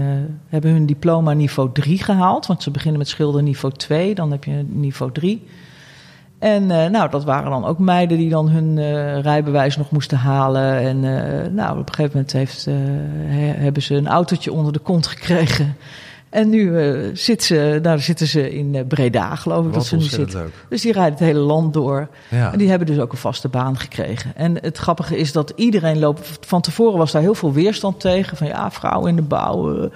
hebben 0.50 0.72
hun 0.72 0.86
diploma 0.86 1.34
niveau 1.34 1.70
3 1.74 2.04
gehaald. 2.04 2.46
Want 2.46 2.64
ze 2.64 2.72
beginnen 2.72 3.00
met 3.00 3.08
schilder 3.08 3.44
niveau 3.44 3.74
2, 3.74 4.16
dan 4.16 4.32
heb 4.32 4.44
je 4.44 4.66
niveau 4.70 5.12
3. 5.12 5.48
En 6.40 6.66
nou, 6.68 7.10
dat 7.10 7.24
waren 7.24 7.52
dan 7.52 7.66
ook 7.66 7.80
meiden 7.80 8.18
die 8.18 8.30
dan 8.30 8.50
hun 8.50 8.80
rijbewijs 9.22 9.78
nog 9.78 9.92
moesten 9.92 10.18
halen. 10.18 10.80
En 10.80 11.00
nou, 11.56 11.80
op 11.80 11.88
een 11.88 11.94
gegeven 11.94 12.12
moment 12.14 12.32
heeft, 12.32 12.66
he, 12.66 13.46
hebben 13.46 13.82
ze 13.82 13.96
een 13.96 14.08
autootje 14.08 14.54
onder 14.54 14.74
de 14.74 14.80
kont 14.80 15.08
gekregen. 15.08 15.76
En 16.36 16.50
nu 16.50 16.76
zit 17.14 17.44
ze, 17.44 17.80
nou, 17.82 18.00
zitten 18.00 18.28
ze 18.28 18.52
in 18.52 18.88
Breda, 18.88 19.36
geloof 19.36 19.60
ik 19.60 19.66
Wat 19.66 19.74
dat 19.74 19.86
ze 19.86 19.96
nu 19.96 20.02
zitten. 20.02 20.52
Dus 20.70 20.82
die 20.82 20.92
rijden 20.92 21.14
het 21.14 21.24
hele 21.24 21.40
land 21.40 21.74
door. 21.74 22.08
Ja. 22.30 22.52
En 22.52 22.58
die 22.58 22.70
hebben 22.70 22.88
dus 22.88 23.00
ook 23.00 23.12
een 23.12 23.18
vaste 23.18 23.48
baan 23.48 23.78
gekregen. 23.78 24.36
En 24.36 24.58
het 24.62 24.78
grappige 24.78 25.18
is 25.18 25.32
dat 25.32 25.54
iedereen 25.56 26.00
loopt... 26.00 26.40
Van 26.42 26.62
tevoren 26.62 26.98
was 26.98 27.12
daar 27.12 27.22
heel 27.22 27.36
veel 27.36 27.54
weerstand 27.54 28.00
tegen. 28.00 28.38
Van 28.38 28.48
ja, 28.48 28.72
vrouwen 28.72 29.10
in 29.10 29.16
de 29.16 29.22
bouw... 29.22 29.90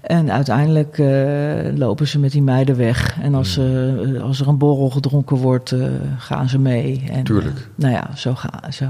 En 0.00 0.32
uiteindelijk 0.32 0.98
uh, 0.98 1.76
lopen 1.78 2.08
ze 2.08 2.18
met 2.18 2.32
die 2.32 2.42
meiden 2.42 2.76
weg. 2.76 3.16
En 3.20 3.34
als, 3.34 3.58
uh, 3.58 4.22
als 4.22 4.40
er 4.40 4.48
een 4.48 4.58
borrel 4.58 4.90
gedronken 4.90 5.36
wordt, 5.36 5.70
uh, 5.70 5.86
gaan 6.18 6.48
ze 6.48 6.58
mee. 6.58 7.04
En, 7.10 7.24
Tuurlijk. 7.24 7.68
nou 7.74 7.92
ja, 7.92 8.10
zo 8.16 8.34
gaan 8.34 8.72
zo. 8.72 8.86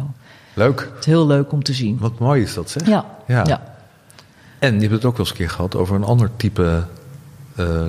Leuk. 0.55 0.81
Het 0.81 0.99
is 0.99 1.07
heel 1.07 1.27
leuk 1.27 1.53
om 1.53 1.63
te 1.63 1.73
zien. 1.73 1.99
Wat 2.01 2.19
mooi 2.19 2.43
is 2.43 2.55
dat, 2.55 2.71
zeg. 2.71 2.87
Ja. 2.87 3.05
ja. 3.27 3.45
ja. 3.47 3.70
En 4.61 4.75
je 4.75 4.81
hebt 4.81 4.93
het 4.93 5.05
ook 5.05 5.17
wel 5.17 5.21
eens 5.21 5.31
een 5.31 5.37
keer 5.37 5.51
gehad 5.51 5.77
over 5.77 5.95
een 5.95 6.05
ander 6.05 6.31
type 6.37 6.85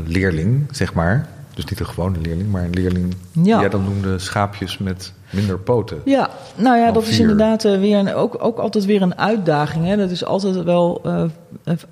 leerling, 0.05 0.67
zeg 0.71 0.93
maar. 0.93 1.29
Dus 1.53 1.65
niet 1.65 1.79
een 1.79 1.85
gewone 1.85 2.19
leerling, 2.19 2.51
maar 2.51 2.63
een 2.63 2.73
leerling 2.73 3.15
ja. 3.31 3.41
die 3.41 3.55
jij 3.55 3.69
dan 3.69 3.83
noemde 3.83 4.19
schaapjes 4.19 4.77
met 4.77 5.13
minder 5.29 5.59
poten. 5.59 6.01
Ja, 6.05 6.29
nou 6.55 6.77
ja, 6.77 6.91
dat 6.91 7.03
vier. 7.03 7.11
is 7.11 7.19
inderdaad 7.19 7.65
uh, 7.65 7.79
weer 7.79 7.97
een, 7.97 8.13
ook, 8.13 8.43
ook 8.43 8.57
altijd 8.57 8.85
weer 8.85 9.01
een 9.01 9.17
uitdaging. 9.17 9.85
Hè. 9.85 9.97
Dat 9.97 10.09
is 10.09 10.25
altijd 10.25 10.63
wel, 10.63 11.01
uh, 11.05 11.23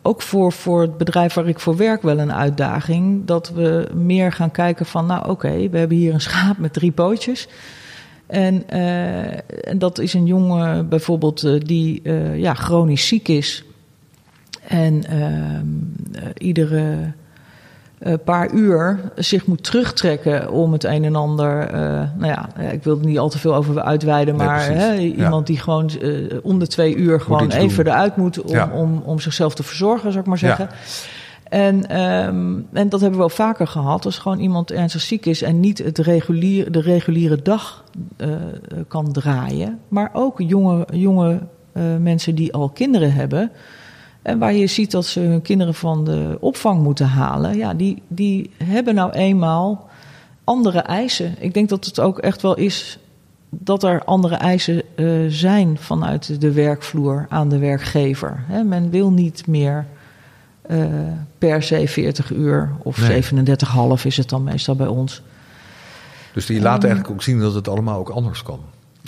ook 0.01 0.21
voor, 0.21 0.51
voor 0.51 0.81
het 0.81 0.97
bedrijf 0.97 1.33
waar 1.33 1.47
ik 1.47 1.59
voor 1.59 1.77
werk, 1.77 2.01
wel 2.01 2.19
een 2.19 2.33
uitdaging. 2.33 3.25
Dat 3.25 3.51
we 3.55 3.87
meer 3.93 4.31
gaan 4.31 4.51
kijken 4.51 4.85
van, 4.85 5.05
nou 5.05 5.19
oké, 5.19 5.29
okay, 5.29 5.69
we 5.69 5.77
hebben 5.77 5.97
hier 5.97 6.13
een 6.13 6.21
schaap 6.21 6.57
met 6.57 6.73
drie 6.73 6.91
pootjes. 6.91 7.47
En, 8.27 8.63
uh, 8.73 9.67
en 9.67 9.77
dat 9.77 9.99
is 9.99 10.13
een 10.13 10.25
jongen 10.25 10.89
bijvoorbeeld 10.89 11.67
die 11.67 12.01
ja, 12.35 12.53
chronisch 12.53 13.07
ziek 13.07 13.27
is. 13.27 13.63
En 14.69 15.03
ehm, 15.03 15.65
iedere 16.37 17.13
een 17.99 18.23
paar 18.23 18.51
uur 18.51 18.99
zich 19.15 19.45
moet 19.45 19.63
terugtrekken 19.63 20.51
om 20.51 20.71
het 20.71 20.83
een 20.83 21.03
en 21.03 21.15
ander. 21.15 21.73
Uh, 21.73 21.79
nou 22.17 22.25
ja, 22.25 22.49
ik 22.71 22.83
wil 22.83 22.99
er 22.99 23.05
niet 23.05 23.19
al 23.19 23.29
te 23.29 23.39
veel 23.39 23.55
over 23.55 23.81
uitweiden, 23.81 24.35
maar 24.35 24.69
nee, 24.69 24.77
hè, 24.77 24.97
iemand 24.97 25.47
ja. 25.47 25.53
die 25.53 25.63
gewoon 25.63 25.91
om 26.43 26.59
de 26.59 26.67
twee 26.67 26.95
uur 26.95 27.21
gewoon 27.21 27.49
even 27.51 27.83
doen. 27.83 27.93
eruit 27.93 28.15
moet 28.15 28.41
om, 28.41 28.51
ja. 28.51 28.71
om, 28.73 29.01
om 29.05 29.19
zichzelf 29.19 29.53
te 29.53 29.63
verzorgen, 29.63 30.11
zou 30.11 30.23
ik 30.23 30.29
maar 30.29 30.37
zeggen. 30.37 30.69
Ja. 30.71 30.75
En, 31.49 32.01
um, 32.01 32.67
en 32.73 32.89
dat 32.89 32.99
hebben 32.99 33.19
we 33.19 33.25
wel 33.25 33.29
vaker 33.29 33.67
gehad. 33.67 34.05
Als 34.05 34.17
gewoon 34.17 34.39
iemand 34.39 34.71
ernstig 34.71 35.01
ziek 35.01 35.25
is 35.25 35.41
en 35.41 35.59
niet 35.59 35.77
het 35.77 35.97
regulier, 35.97 36.71
de 36.71 36.81
reguliere 36.81 37.41
dag 37.41 37.83
uh, 38.17 38.27
kan 38.87 39.11
draaien. 39.11 39.79
Maar 39.87 40.09
ook 40.13 40.41
jonge, 40.41 40.87
jonge 40.91 41.39
mensen 41.99 42.35
die 42.35 42.53
al 42.53 42.69
kinderen 42.69 43.13
hebben. 43.13 43.51
En 44.21 44.39
waar 44.39 44.53
je 44.53 44.67
ziet 44.67 44.91
dat 44.91 45.05
ze 45.05 45.19
hun 45.19 45.41
kinderen 45.41 45.73
van 45.73 46.05
de 46.05 46.37
opvang 46.39 46.81
moeten 46.81 47.07
halen, 47.07 47.57
ja, 47.57 47.73
die, 47.73 48.01
die 48.07 48.51
hebben 48.63 48.95
nou 48.95 49.11
eenmaal 49.11 49.89
andere 50.43 50.79
eisen. 50.79 51.35
Ik 51.39 51.53
denk 51.53 51.69
dat 51.69 51.85
het 51.85 51.99
ook 51.99 52.19
echt 52.19 52.41
wel 52.41 52.55
is 52.55 52.99
dat 53.49 53.83
er 53.83 54.03
andere 54.03 54.35
eisen 54.35 54.81
uh, 54.95 55.25
zijn 55.29 55.77
vanuit 55.77 56.41
de 56.41 56.51
werkvloer 56.51 57.25
aan 57.29 57.49
de 57.49 57.57
werkgever. 57.57 58.43
He, 58.47 58.63
men 58.63 58.89
wil 58.89 59.11
niet 59.11 59.47
meer 59.47 59.85
uh, 60.69 60.85
per 61.37 61.63
se 61.63 61.87
40 61.87 62.31
uur 62.31 62.75
of 62.83 63.07
nee. 63.07 63.23
37,5 63.97 64.03
is 64.03 64.17
het 64.17 64.29
dan 64.29 64.43
meestal 64.43 64.75
bij 64.75 64.87
ons. 64.87 65.21
Dus 66.33 66.45
die 66.45 66.61
laten 66.61 66.83
um, 66.83 66.89
eigenlijk 66.89 67.13
ook 67.13 67.23
zien 67.23 67.39
dat 67.39 67.53
het 67.53 67.67
allemaal 67.67 67.99
ook 67.99 68.09
anders 68.09 68.43
kan. 68.43 68.59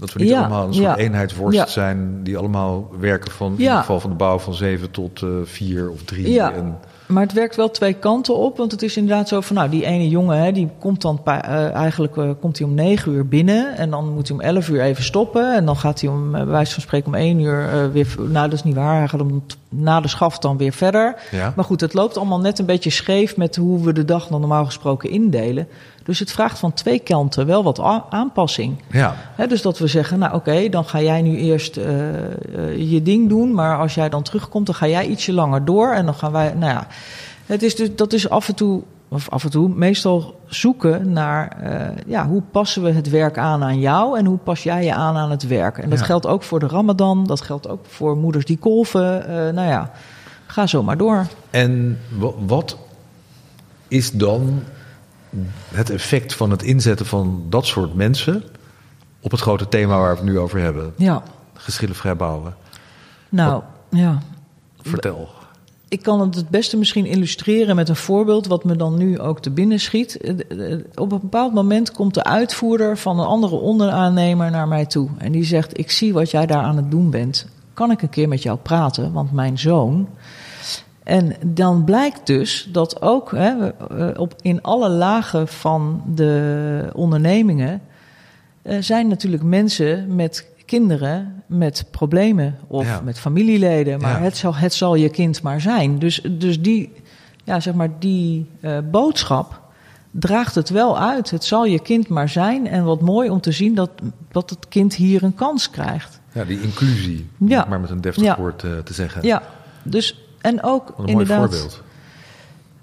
Dat 0.02 0.14
we 0.14 0.20
niet 0.20 0.30
Ja, 0.30 0.40
allemaal 0.40 0.68
een 0.68 0.74
soort 0.74 0.86
ja. 0.86 0.98
eenheidsworst 0.98 1.58
Ja. 1.58 1.66
zijn 1.66 2.24
die 2.24 2.38
allemaal 2.38 2.90
werken 3.00 3.32
van 3.32 3.52
in 3.52 3.60
ieder 3.60 3.78
geval 3.78 4.00
van 4.00 4.10
de 4.10 4.16
bouw 4.16 4.40
van 4.40 4.54
zeven 4.54 4.92
tot 4.92 5.22
eh, 5.22 5.30
vier 5.44 5.90
of 5.90 6.04
drie. 6.04 6.32
Ja. 6.32 6.54
En, 6.54 6.78
Maar 7.06 7.24
het 7.24 7.34
werkt 7.34 7.56
wel 7.56 7.72
twee 7.72 7.94
kanten 7.94 8.38
op. 8.38 8.58
Want 8.58 8.72
het 8.72 8.82
is 8.82 8.98
inderdaad 8.98 9.28
zo 9.28 9.42
van, 9.42 9.56
nou, 9.56 9.70
die 9.70 9.86
ene 9.86 10.10
jongen, 10.10 10.38
hè, 10.38 10.52
die 10.52 10.70
komt 10.80 11.02
dan 11.02 11.22
eh, 11.26 11.72
eigenlijk 11.74 12.18
eh, 12.18 12.30
komt 12.40 12.58
hij 12.58 12.68
om 12.68 12.74
negen 12.74 13.12
uur 13.12 13.28
binnen. 13.28 13.78
En 13.78 13.90
dan 13.90 14.14
moet 14.14 14.28
hij 14.28 14.38
om 14.38 14.44
elf 14.44 14.70
uur 14.70 14.82
even 14.82 15.04
stoppen. 15.04 15.56
En 15.56 15.66
dan 15.66 15.78
gaat 15.78 16.02
hij 16.02 16.10
om, 16.10 16.32
bij 16.32 16.46
wijze 16.46 16.74
van 16.74 16.82
spreken, 16.84 17.08
om 17.08 17.16
één 17.16 17.40
uur 17.40 17.92
weer. 17.92 18.16
Nou, 18.18 18.50
dat 18.50 18.54
is 18.60 18.64
niet 18.64 18.76
waar. 18.76 18.98
Hij 18.98 19.08
gaat 19.08 19.22
om 19.22 19.44
na 19.70 20.02
de 20.02 20.08
schaft 20.08 20.42
dan 20.42 20.58
weer 20.58 20.74
verder. 20.74 21.16
Maar 21.56 21.66
goed, 21.66 21.82
het 21.82 21.94
loopt 21.94 22.18
allemaal 22.18 22.40
net 22.40 22.60
een 22.60 22.66
beetje 22.66 22.90
scheef 22.90 23.38
met 23.38 23.56
hoe 23.56 23.84
we 23.84 23.94
de 23.94 24.06
dag 24.06 24.28
dan 24.28 24.40
normaal 24.40 24.66
gesproken 24.66 25.10
indelen. 25.10 25.68
Dus 26.04 26.20
het 26.20 26.32
vraagt 26.32 26.60
van 26.60 26.74
twee 26.74 27.00
kanten 27.00 27.46
wel 27.46 27.64
wat 27.64 27.80
aanpassing. 28.10 28.82
Ja. 28.92 29.16
Dus 29.48 29.62
dat 29.62 29.78
we 29.80 29.88
zeggen, 29.88 30.20
nou 30.20 30.34
oké, 30.36 30.70
dan 30.70 30.86
ga 30.86 31.02
jij 31.02 31.22
nu 31.22 31.36
eerst 31.38 31.78
eh, 31.78 32.10
eh, 32.10 32.92
je 32.92 33.02
ding 33.02 33.30
doen. 33.30 33.54
Maar 33.54 33.78
als 33.78 33.94
jij 33.96 34.10
dan 34.10 34.24
terugkomt, 34.24 34.66
dan 34.66 34.76
ga 34.76 34.88
jij 34.88 35.08
ietsje 35.08 35.34
langer 35.34 35.66
door. 35.66 35.92
En 35.92 36.06
dan 36.06 36.14
gaan 36.14 36.32
wij, 36.32 36.54
nou 36.54 36.72
ja, 36.74 36.88
het 37.46 37.64
is 37.64 37.76
dus, 37.76 37.96
dat 37.96 38.14
is 38.14 38.30
af 38.30 38.48
en 38.48 38.56
toe, 38.56 38.82
of 39.10 39.30
af 39.30 39.44
en 39.44 39.50
toe, 39.50 39.70
meestal 39.70 40.40
zoeken 40.46 41.12
naar, 41.12 41.58
eh, 41.62 41.88
ja, 42.08 42.28
hoe 42.28 42.42
passen 42.52 42.84
we 42.84 42.92
het 42.92 43.10
werk 43.10 43.38
aan 43.38 43.64
aan 43.64 43.80
jou 43.80 44.18
en 44.18 44.26
hoe 44.26 44.38
pas 44.38 44.64
jij 44.64 44.84
je 44.84 44.94
aan 44.94 45.16
aan 45.16 45.32
het 45.32 45.48
werk. 45.48 45.78
En 45.78 45.90
dat 45.90 46.00
Ja. 46.00 46.06
geldt 46.06 46.28
ook 46.28 46.44
voor 46.44 46.60
de 46.60 46.68
ramadan, 46.68 47.26
dat 47.28 47.42
geldt 47.42 47.68
ook 47.70 47.86
voor 47.88 48.18
moeders 48.18 48.46
die 48.46 48.58
kolven. 48.58 49.26
nou 49.56 49.68
ja, 49.68 49.92
ga 50.46 50.68
zo 50.68 50.84
maar 50.84 50.98
door. 50.98 51.26
En 51.50 52.00
wa- 52.18 52.34
wat 52.46 52.78
is 53.88 54.12
dan 54.12 54.64
het 55.74 55.90
effect 55.90 56.34
van 56.34 56.52
het 56.52 56.64
inzetten 56.64 57.06
van 57.06 57.44
dat 57.50 57.66
soort 57.66 57.94
mensen 57.94 58.44
op 59.20 59.32
het 59.32 59.40
grote 59.40 59.68
thema 59.68 59.98
waar 59.98 60.12
we 60.12 60.16
het 60.16 60.26
nu 60.26 60.40
over 60.40 60.60
hebben? 60.60 60.94
Ja, 60.98 61.24
Geschillenvrij 61.54 62.16
bouwen. 62.16 62.56
nou, 63.30 63.64
ja. 63.90 64.22
Vertel. 64.82 65.30
Ik 65.88 66.02
kan 66.04 66.22
het 66.22 66.36
het 66.36 66.50
beste 66.50 66.78
misschien 66.78 67.06
illustreren 67.06 67.76
met 67.76 67.90
een 67.90 67.96
voorbeeld, 67.96 68.48
wat 68.48 68.64
me 68.64 68.76
dan 68.76 68.98
nu 68.98 69.20
ook 69.20 69.40
te 69.42 69.50
binnen 69.50 69.80
schiet. 69.80 70.18
Eh, 70.18 70.72
eh, 70.74 70.80
Op 70.96 71.12
een 71.12 71.20
bepaald 71.20 71.54
moment 71.54 71.92
komt 71.92 72.14
de 72.14 72.24
uitvoerder 72.24 72.98
van 72.98 73.20
een 73.20 73.26
andere 73.26 73.56
onderaannemer 73.56 74.52
naar 74.52 74.68
mij 74.68 74.86
toe. 74.86 75.10
En 75.18 75.32
die 75.32 75.44
zegt: 75.44 75.80
Ik 75.80 75.92
zie 75.92 76.14
wat 76.14 76.32
jij 76.32 76.46
daar 76.46 76.64
aan 76.64 76.76
het 76.76 76.92
doen 76.92 77.10
bent. 77.10 77.48
Kan 77.74 77.92
ik 77.92 78.02
een 78.02 78.10
keer 78.10 78.28
met 78.28 78.44
jou 78.44 78.58
praten? 78.58 79.12
Want 79.14 79.32
mijn 79.32 79.60
zoon. 79.60 80.08
En 81.12 81.34
dan 81.46 81.84
blijkt 81.84 82.26
dus 82.28 82.70
dat 82.72 83.02
ook 83.02 83.32
hè, 83.32 83.54
op, 84.18 84.36
in 84.42 84.62
alle 84.62 84.90
lagen 84.90 85.48
van 85.48 86.04
de 86.16 86.90
ondernemingen 86.94 87.82
eh, 88.62 88.78
zijn 88.80 89.08
natuurlijk 89.08 89.44
mensen 89.44 90.16
met 90.16 90.48
kinderen 90.66 91.44
met 91.46 91.86
problemen 91.92 92.58
of 92.68 92.86
Ja. 92.86 93.02
met 93.04 93.20
familieleden. 93.20 94.00
Maar 94.02 94.18
Ja. 94.18 94.24
het, 94.24 94.38
zal, 94.38 94.56
het 94.56 94.74
zal 94.74 94.96
je 94.96 95.10
kind 95.10 95.42
maar 95.42 95.62
zijn. 95.62 96.00
Dus, 96.00 96.22
dus 96.32 96.62
die, 96.62 96.92
ja, 97.44 97.60
zeg 97.60 97.74
maar 97.74 97.90
die 98.00 98.50
eh, 98.60 98.78
boodschap 98.92 99.60
draagt 100.12 100.56
het 100.56 100.70
wel 100.70 101.00
uit. 101.00 101.32
Het 101.32 101.44
zal 101.44 101.66
je 101.66 101.80
kind 101.80 102.08
maar 102.08 102.30
zijn. 102.30 102.68
En 102.68 102.84
wat 102.84 103.02
mooi 103.02 103.30
om 103.30 103.42
te 103.42 103.52
zien 103.52 103.76
dat, 103.76 103.90
dat 104.32 104.50
het 104.50 104.68
kind 104.68 104.96
hier 104.96 105.24
een 105.24 105.36
kans 105.36 105.70
krijgt. 105.70 106.20
Ja, 106.34 106.44
die 106.44 106.62
inclusie, 106.62 107.30
Ja. 107.38 107.66
maar 107.70 107.80
met 107.80 107.90
een 107.90 108.02
deftig 108.02 108.36
woord 108.36 108.64
eh, 108.64 108.78
te 108.78 108.94
zeggen. 108.94 109.24
Ja, 109.26 109.42
dus 109.84 110.21
en 110.42 110.64
ook 110.64 110.88
een 110.88 110.94
mooi 110.98 111.12
inderdaad. 111.12 111.50
voorbeeld. 111.50 111.82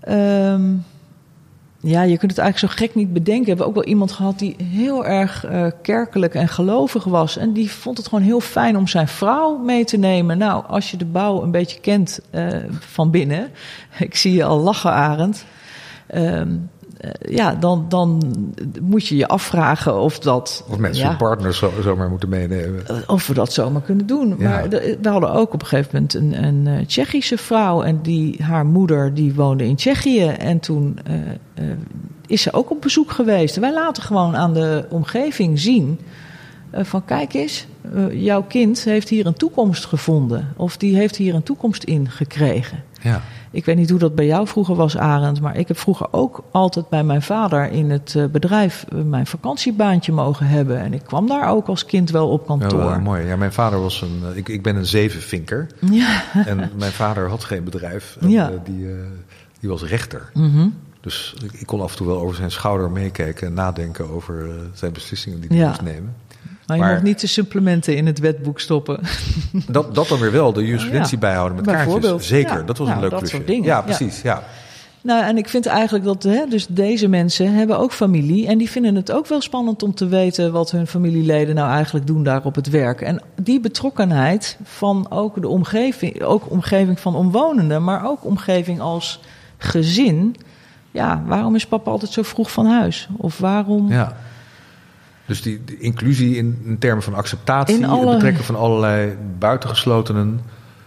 Ehm, 0.01 0.75
ja, 1.81 2.03
je 2.03 2.19
kunt 2.19 2.31
het 2.31 2.41
eigenlijk 2.41 2.73
zo 2.73 2.85
gek 2.85 2.95
niet 2.95 3.13
bedenken. 3.13 3.43
We 3.43 3.49
hebben 3.49 3.67
ook 3.67 3.75
wel 3.75 3.85
iemand 3.85 4.13
gehad 4.13 4.39
die 4.39 4.57
heel 4.63 5.07
erg 5.07 5.45
eh, 5.45 5.67
kerkelijk 5.83 6.35
en 6.35 6.49
gelovig 6.49 7.05
was. 7.05 7.37
En 7.37 7.53
die 7.53 7.71
vond 7.71 7.97
het 7.99 8.09
gewoon 8.09 8.25
heel 8.25 8.41
fijn 8.41 8.77
om 8.77 8.87
zijn 8.87 9.09
vrouw 9.09 9.57
mee 9.57 9.85
te 9.85 9.97
nemen. 9.97 10.39
Nou, 10.39 10.65
als 10.67 10.91
je 10.91 10.97
de 10.97 11.05
bouw 11.05 11.43
een 11.43 11.51
beetje 11.51 11.81
kent 11.81 12.21
eh, 12.31 12.47
van 12.81 13.11
binnen. 13.11 13.51
Ik 13.99 14.17
zie 14.17 14.33
je 14.33 14.45
al 14.45 14.59
lachen, 14.59 14.93
Arend. 14.93 15.45
Eh, 16.07 16.43
ja, 17.29 17.55
dan, 17.55 17.85
dan 17.89 18.23
moet 18.83 19.07
je 19.07 19.17
je 19.17 19.29
afvragen 19.29 20.01
of 20.01 20.19
dat. 20.19 20.65
Of 20.69 20.79
mensen 20.79 21.03
ja, 21.03 21.09
hun 21.09 21.19
partners 21.19 21.59
zo, 21.59 21.73
zomaar 21.83 22.09
moeten 22.09 22.29
meenemen. 22.29 22.87
eh, 22.87 22.97
Of 23.07 23.27
we 23.27 23.35
dat 23.35 23.53
zomaar 23.53 23.83
kunnen 23.83 24.07
doen. 24.07 24.35
Ja. 24.39 24.49
Maar 24.51 24.69
de- 24.69 24.99
we 25.03 25.09
hadden 25.09 25.33
ook 25.33 25.53
op 25.55 25.61
een 25.63 25.67
gegeven 25.67 25.91
moment 25.93 26.15
een, 26.15 26.45
een 26.45 26.67
eh, 26.67 26.87
Tsjechische 26.87 27.39
vrouw. 27.39 27.83
En 27.83 27.99
die, 28.03 28.43
haar 28.43 28.67
moeder 28.67 29.15
die 29.15 29.35
woonde 29.35 29.65
in 29.65 29.77
Tsjechië. 29.77 30.27
En 30.27 30.61
toen 30.61 30.99
eh, 31.05 31.15
eh, 31.71 31.77
is 32.27 32.43
ze 32.43 32.53
ook 32.53 32.71
op 32.71 32.81
bezoek 32.81 33.11
geweest. 33.11 33.57
Wij 33.57 33.73
laten 33.73 34.03
gewoon 34.03 34.37
aan 34.37 34.55
de 34.55 34.87
omgeving 34.91 35.61
zien. 35.61 35.99
eh, 36.71 36.85
van 36.85 37.05
kijk 37.05 37.35
eens, 37.35 37.67
eh, 37.95 38.23
jouw 38.25 38.43
kind 38.43 38.85
heeft 38.85 39.09
hier 39.09 39.27
een 39.27 39.35
toekomst 39.35 39.85
gevonden. 39.85 40.49
Of 40.57 40.77
die 40.77 40.97
heeft 40.97 41.17
hier 41.17 41.35
een 41.35 41.43
toekomst 41.43 41.83
in 41.85 42.11
gekregen. 42.11 42.83
Ja. 43.01 43.23
Ik 43.51 43.65
weet 43.65 43.77
niet 43.77 43.91
hoe 43.91 43.99
dat 43.99 44.15
bij 44.15 44.27
jou 44.27 44.47
vroeger 44.47 44.75
was, 44.75 44.97
Arend. 44.97 45.41
Maar 45.41 45.57
ik 45.57 45.69
heb 45.69 45.79
vroeger 45.79 46.07
ook 46.11 46.45
altijd 46.51 46.89
bij 46.89 47.05
mijn 47.05 47.23
vader 47.23 47.71
in 47.73 47.91
het 47.91 48.15
eh, 48.17 48.25
bedrijf 48.25 48.85
eh, 48.93 48.99
mijn 49.03 49.27
vakantiebaantje 49.27 50.13
mogen 50.13 50.47
hebben. 50.47 50.79
En 50.81 50.95
ik 50.95 51.03
kwam 51.05 51.27
daar 51.27 51.49
ook 51.51 51.67
als 51.69 51.85
kind 51.85 52.11
wel 52.11 52.29
op 52.29 52.41
Ja, 52.41 52.47
kantoor. 52.47 52.79
wel 52.79 53.01
mooi. 53.01 53.27
Ja, 53.27 53.37
mijn 53.37 53.53
vader 53.53 53.81
was 53.81 54.01
een. 54.01 54.23
eh, 54.31 54.37
Ik, 54.37 54.49
ik 54.49 54.63
ben 54.63 54.77
een 54.77 54.87
zevenvinker. 54.87 55.67
Ja. 55.91 56.23
En 56.47 56.71
mijn 56.77 56.93
vader 56.93 57.29
had 57.29 57.45
geen 57.45 57.65
bedrijf. 57.65 58.17
En, 58.21 58.29
Ja. 58.31 58.51
eh, 58.51 58.57
die, 58.65 58.87
eh, 58.89 58.95
die 59.61 59.69
was 59.69 59.83
rechter. 59.85 60.31
Mhm. 60.35 60.69
Dus 61.01 61.35
ik, 61.59 61.67
kon 61.67 61.81
af 61.81 61.91
en 61.91 61.97
toe 61.97 62.07
wel 62.07 62.21
over 62.21 62.37
zijn 62.37 62.51
schouder 62.51 62.91
meekijken 62.91 63.47
en 63.47 63.55
nadenken 63.55 64.11
over 64.11 64.49
eh, 64.49 64.55
zijn 64.73 64.93
beslissingen 64.93 65.41
die 65.41 65.49
hij 65.49 65.59
Ja. 65.59 65.67
moest 65.69 65.83
nemen. 65.83 66.15
Maar 66.69 66.77
je 66.77 66.83
Maar- 66.83 66.93
mag 66.93 67.03
niet 67.03 67.21
de 67.21 67.27
supplementen 67.27 67.97
in 67.97 68.07
het 68.07 68.19
wetboek 68.19 68.61
stoppen. 68.61 69.01
Dat, 69.71 69.95
dat 69.95 70.09
dan 70.09 70.19
weer 70.19 70.33
wel, 70.33 70.53
de 70.53 70.65
jurisprudentie 70.65 71.15
Ja. 71.15 71.21
bijhouden 71.21 71.57
met 71.57 71.67
kaartjes. 71.67 72.27
Zeker, 72.27 72.57
Ja. 72.57 72.63
dat 72.63 72.79
was 72.79 72.89
een 72.89 73.01
leuk 73.01 73.11
dat 73.11 73.29
soort 73.29 73.47
dingen. 73.47 73.65
Ja, 73.65 73.77
Ja. 73.77 73.83
precies. 73.83 74.23
Ja. 74.23 74.43
Nou, 75.01 75.25
en 75.25 75.37
ik 75.37 75.49
vind 75.49 75.67
eigenlijk 75.67 76.05
dat 76.05 76.23
hè, 76.23 76.45
dus 76.49 76.67
deze 76.67 77.09
mensen 77.09 77.53
hebben 77.55 77.79
ook 77.79 77.93
familie. 77.93 78.47
En 78.47 78.59
die 78.59 78.71
vinden 78.71 78.95
het 78.95 79.13
ook 79.13 79.27
wel 79.27 79.41
spannend 79.41 79.83
om 79.83 79.95
te 79.95 80.07
weten 80.07 80.53
wat 80.53 80.71
hun 80.71 80.87
familieleden 80.87 81.55
nou 81.55 81.71
eigenlijk 81.71 82.07
doen 82.07 82.23
daar 82.23 82.45
op 82.45 82.55
het 82.55 82.69
werk. 82.71 83.01
En 83.01 83.23
die 83.43 83.61
betrokkenheid 83.61 84.59
van 84.63 85.07
ook 85.11 85.41
de 85.41 85.49
omgeving, 85.49 86.23
ook 86.23 86.51
omgeving 86.51 87.01
van 87.01 87.15
omwonenden, 87.15 87.85
maar 87.85 88.07
ook 88.09 88.25
omgeving 88.25 88.81
als 88.81 89.21
gezin. 89.59 90.37
Ja, 90.91 91.23
waarom 91.27 91.55
is 91.55 91.67
papa 91.67 91.91
altijd 91.91 92.13
zo 92.13 92.23
vroeg 92.23 92.51
van 92.53 92.67
huis? 92.67 93.09
Of 93.17 93.39
waarom? 93.39 93.89
ja. 93.93 94.17
Dus 95.29 95.43
die, 95.43 95.65
die 95.65 95.79
inclusie 95.79 96.37
in, 96.37 96.61
in 96.65 96.79
termen 96.79 97.03
van 97.03 97.15
acceptatie, 97.15 97.77
In 97.77 97.85
alle- 97.85 98.01
het 98.07 98.15
betrekken 98.15 98.45
van 98.45 98.55
allerlei 98.57 99.17
buitengeslotenen, 99.39 100.41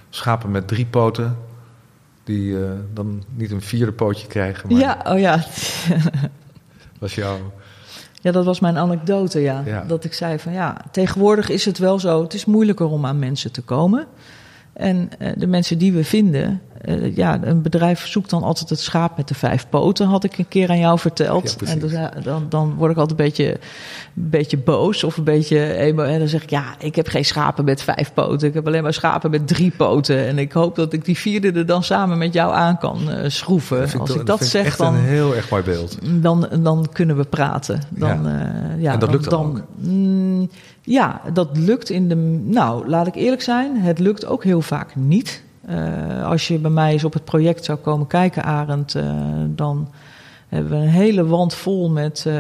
schapen 0.10 0.52
met 0.52 0.68
drie 0.68 0.86
poten, 0.86 1.38
die 2.24 2.58
eh, 2.64 2.72
dan 2.94 3.24
niet 3.36 3.52
een 3.52 3.62
vierde 3.62 3.92
pootje 3.92 4.28
krijgen. 4.28 4.70
Maar 4.72 4.80
Ja, 4.82 5.06
oh 5.08 5.20
ja. 5.20 5.44
was 7.00 7.16
jouw. 7.16 7.38
Ja, 8.22 8.32
dat 8.32 8.46
was 8.46 8.60
mijn 8.60 8.78
anekdote, 8.78 9.40
ja. 9.40 9.64
Ja. 9.66 9.84
Dat 9.88 10.04
ik 10.04 10.14
zei 10.14 10.40
van 10.40 10.54
ja, 10.54 10.78
tegenwoordig 10.92 11.50
is 11.50 11.66
het 11.66 11.78
wel 11.78 12.00
zo, 12.00 12.22
het 12.24 12.34
is 12.34 12.46
moeilijker 12.46 12.86
om 12.86 13.06
aan 13.06 13.20
mensen 13.20 13.52
te 13.52 13.62
komen. 13.62 14.08
En 14.74 15.10
eh, 15.20 15.32
de 15.38 15.48
mensen 15.48 15.78
die 15.78 15.94
we 15.94 16.04
vinden, 16.04 16.62
eh, 16.82 17.16
ja, 17.16 17.40
een 17.44 17.62
bedrijf 17.62 18.08
zoekt 18.08 18.30
dan 18.30 18.44
altijd 18.44 18.70
het 18.70 18.80
schaap 18.80 19.18
met 19.18 19.28
de 19.28 19.34
vijf 19.34 19.66
poten, 19.70 20.08
had 20.08 20.24
ik 20.24 20.38
een 20.38 20.48
keer 20.48 20.70
aan 20.70 20.80
jou 20.80 21.00
verteld. 21.00 21.56
en 21.66 21.80
dus, 21.80 21.92
dan, 22.24 22.46
dan 22.50 22.76
word 22.76 22.92
ik 22.92 22.98
altijd 22.98 23.20
een 23.20 23.26
beetje, 23.26 23.50
een 23.52 23.60
beetje 24.30 24.58
boos 24.58 25.04
of 25.04 25.18
een 25.18 25.24
beetje 25.24 25.74
emo. 25.74 26.04
En 26.04 26.20
dan 26.20 26.28
zeg 26.28 26.44
ik, 26.44 26.50
ja, 26.50 26.64
ik 26.80 26.96
heb 26.96 27.08
geen 27.08 27.26
schapen 27.26 27.66
met 27.66 27.82
vijf 27.82 28.14
poten, 28.14 28.48
ik 28.48 28.54
heb 28.54 28.68
alleen 28.68 28.84
maar 28.84 28.94
schapen 28.94 29.32
met 29.32 29.48
drie 29.48 29.72
poten. 29.78 30.28
En 30.28 30.38
ik 30.38 30.52
hoop 30.52 30.76
dat 30.76 30.94
ik 30.94 31.06
die 31.06 31.18
vierde 31.18 31.52
er 31.52 31.66
dan 31.66 31.84
samen 31.84 32.18
met 32.18 32.34
jou 32.34 32.54
aan 32.54 32.78
kan 32.78 33.12
eh, 33.12 33.30
schroeven. 33.30 34.00
Als 34.00 34.16
ik 34.16 34.26
dat, 34.26 34.44
zeg, 34.46 34.66
echt 34.66 34.78
dan 34.78 34.94
een 34.94 35.00
heel 35.02 35.36
erg 35.36 35.50
mooi 35.50 35.64
beeld. 35.64 35.98
dan, 36.22 36.48
dan 36.60 36.88
kunnen 36.94 37.18
we 37.18 37.24
praten. 37.24 37.82
Dan, 37.90 38.24
Ja. 38.24 38.40
eh, 38.76 38.82
ja, 38.82 38.94
En 38.94 39.00
dat 39.00 39.12
lukt 39.12 39.30
dan 39.30 39.46
ook? 39.46 39.64
mm, 39.76 40.50
ja, 40.82 41.22
dat 41.34 41.58
lukt 41.58 41.90
in 41.90 42.08
de. 42.08 42.16
Nou, 42.46 42.88
laat 42.90 43.08
ik 43.08 43.16
eerlijk 43.16 43.42
zijn, 43.42 43.78
het 43.78 44.00
lukt 44.00 44.26
ook 44.26 44.44
heel 44.44 44.62
vaak 44.62 44.96
niet. 44.96 45.44
Eh, 45.66 46.26
als 46.26 46.48
je 46.48 46.60
bij 46.60 46.72
mij 46.72 46.92
eens 46.92 47.04
op 47.04 47.14
het 47.14 47.26
project 47.26 47.66
zou 47.66 47.78
komen 47.78 48.08
kijken, 48.08 48.44
Arend, 48.44 48.96
eh, 48.96 49.04
dan 49.48 49.90
hebben 50.50 50.72
we 50.72 50.78
een 50.78 50.92
hele 50.92 51.26
wand 51.26 51.54
vol 51.54 51.90
met 51.90 52.26
eh, 52.28 52.36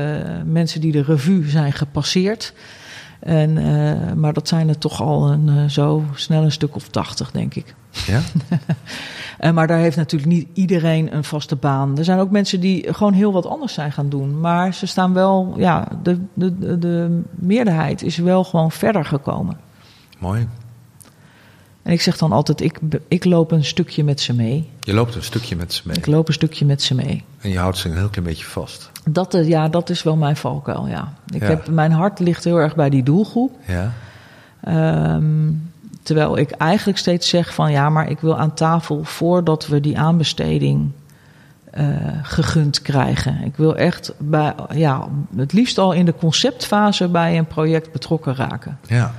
mensen 0.45 0.81
die 0.81 0.91
de 0.91 1.01
revue 1.01 1.49
zijn 1.49 1.73
gepasseerd. 1.73 2.53
En, 3.19 3.53
maar 4.19 4.33
dat 4.33 4.47
zijn 4.47 4.69
er 4.69 4.77
toch 4.77 5.01
al 5.01 5.31
een, 5.31 5.69
zo 5.69 6.03
snel 6.13 6.43
een 6.43 6.51
stuk 6.51 6.75
of 6.75 6.87
tachtig, 6.87 7.31
denk 7.31 7.55
ik. 7.55 7.75
Ja? 8.07 8.21
Maar 9.53 9.67
daar 9.67 9.77
heeft 9.77 9.97
natuurlijk 9.97 10.31
niet 10.31 10.47
iedereen 10.53 11.15
een 11.15 11.23
vaste 11.23 11.55
baan. 11.55 11.97
Er 11.97 12.03
zijn 12.03 12.19
ook 12.19 12.31
mensen 12.31 12.59
die 12.59 12.93
gewoon 12.93 13.13
heel 13.13 13.31
wat 13.31 13.45
anders 13.45 13.73
zijn 13.73 13.91
gaan 13.91 14.09
doen. 14.09 14.39
Maar 14.39 14.73
ze 14.73 14.85
staan 14.85 15.13
wel, 15.13 15.53
ja, 15.57 15.87
de, 16.03 16.19
de, 16.33 16.57
de, 16.57 16.79
de 16.79 17.21
meerderheid 17.31 18.03
is 18.03 18.17
wel 18.17 18.43
gewoon 18.43 18.71
verder 18.71 19.05
gekomen. 19.05 19.57
Mooi. 20.19 20.47
En 21.83 21.91
ik 21.91 22.01
zeg 22.01 22.17
dan 22.17 22.31
altijd, 22.31 22.61
ik, 22.61 22.79
ik 23.07 23.25
loop 23.25 23.51
een 23.51 23.65
stukje 23.65 24.03
met 24.03 24.21
ze 24.21 24.33
mee. 24.33 24.69
Je 24.81 24.93
loopt 24.93 25.15
een 25.15 25.23
stukje 25.23 25.55
met 25.55 25.73
ze 25.73 25.81
mee. 25.85 25.97
Ik 25.97 26.05
loop 26.05 26.27
een 26.27 26.33
stukje 26.33 26.65
met 26.65 26.81
ze 26.81 26.95
mee. 26.95 27.23
En 27.41 27.49
je 27.49 27.57
houdt 27.57 27.77
ze 27.77 27.89
een 27.89 27.97
heel 27.97 28.09
klein 28.09 28.27
beetje 28.27 28.45
vast. 28.45 28.91
Dat, 29.09 29.33
eh, 29.33 29.47
ja, 29.47 29.67
dat 29.67 29.89
is 29.89 30.03
wel 30.03 30.15
mijn 30.15 30.35
valkuil, 30.35 30.87
ja. 30.87 31.13
Ik 31.33 31.41
Ja. 31.41 31.47
Heb, 31.47 31.67
mijn 31.67 31.91
hart 31.91 32.19
ligt 32.19 32.43
heel 32.43 32.57
erg 32.57 32.75
bij 32.75 32.89
die 32.89 33.03
doelgroep. 33.03 33.55
Ja? 33.67 33.93
Ehm, 34.61 35.51
terwijl 36.03 36.37
ik 36.37 36.51
eigenlijk 36.51 36.97
steeds 36.97 37.29
zeg 37.29 37.53
van 37.53 37.71
ja, 37.71 37.89
maar 37.89 38.09
ik 38.09 38.19
wil 38.19 38.37
aan 38.37 38.53
tafel 38.53 39.03
voordat 39.03 39.67
we 39.67 39.79
die 39.79 39.99
aanbesteding 39.99 40.91
eh, 41.71 41.87
gegund 42.21 42.81
krijgen. 42.81 43.43
Ik 43.43 43.55
wil 43.55 43.75
echt 43.75 44.13
bij, 44.17 44.53
ja, 44.73 45.07
het 45.35 45.53
liefst 45.53 45.77
al 45.77 45.91
in 45.91 46.05
de 46.05 46.15
conceptfase 46.15 47.07
bij 47.07 47.37
een 47.37 47.47
project 47.47 47.91
betrokken 47.91 48.35
raken. 48.35 48.77
Ja. 48.87 49.13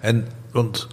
En, 0.00 0.26
want 0.52 0.86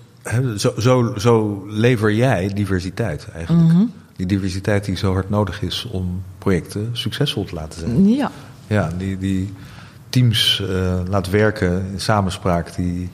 zo, 0.56 0.74
zo, 0.78 1.14
zo 1.18 1.64
lever 1.68 2.14
jij 2.14 2.52
diversiteit 2.54 3.28
eigenlijk. 3.34 3.74
Mhm. 3.74 3.84
Die 4.16 4.26
diversiteit 4.26 4.86
die 4.86 4.96
zo 4.96 5.14
hard 5.14 5.30
nodig 5.30 5.62
is 5.62 5.88
om 5.92 6.24
projecten 6.38 6.90
succesvol 6.92 7.44
te 7.44 7.56
laten 7.56 7.80
zijn. 7.80 8.10
Ja, 8.10 8.32
Ja, 8.68 8.92
die, 8.98 9.18
die 9.18 9.54
teams 10.10 10.64
eh, 10.70 11.00
laat 11.10 11.30
werken 11.30 11.86
in 11.92 12.00
samenspraak 12.00 12.76
die 12.76 13.10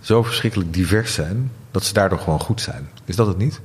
zo 0.00 0.22
verschrikkelijk 0.22 0.74
divers 0.74 1.14
zijn, 1.14 1.50
dat 1.70 1.84
ze 1.84 1.92
daardoor 1.92 2.18
gewoon 2.18 2.40
goed 2.40 2.60
zijn. 2.60 2.88
Is 3.04 3.16
dat 3.16 3.26
het 3.26 3.38
niet? 3.38 3.60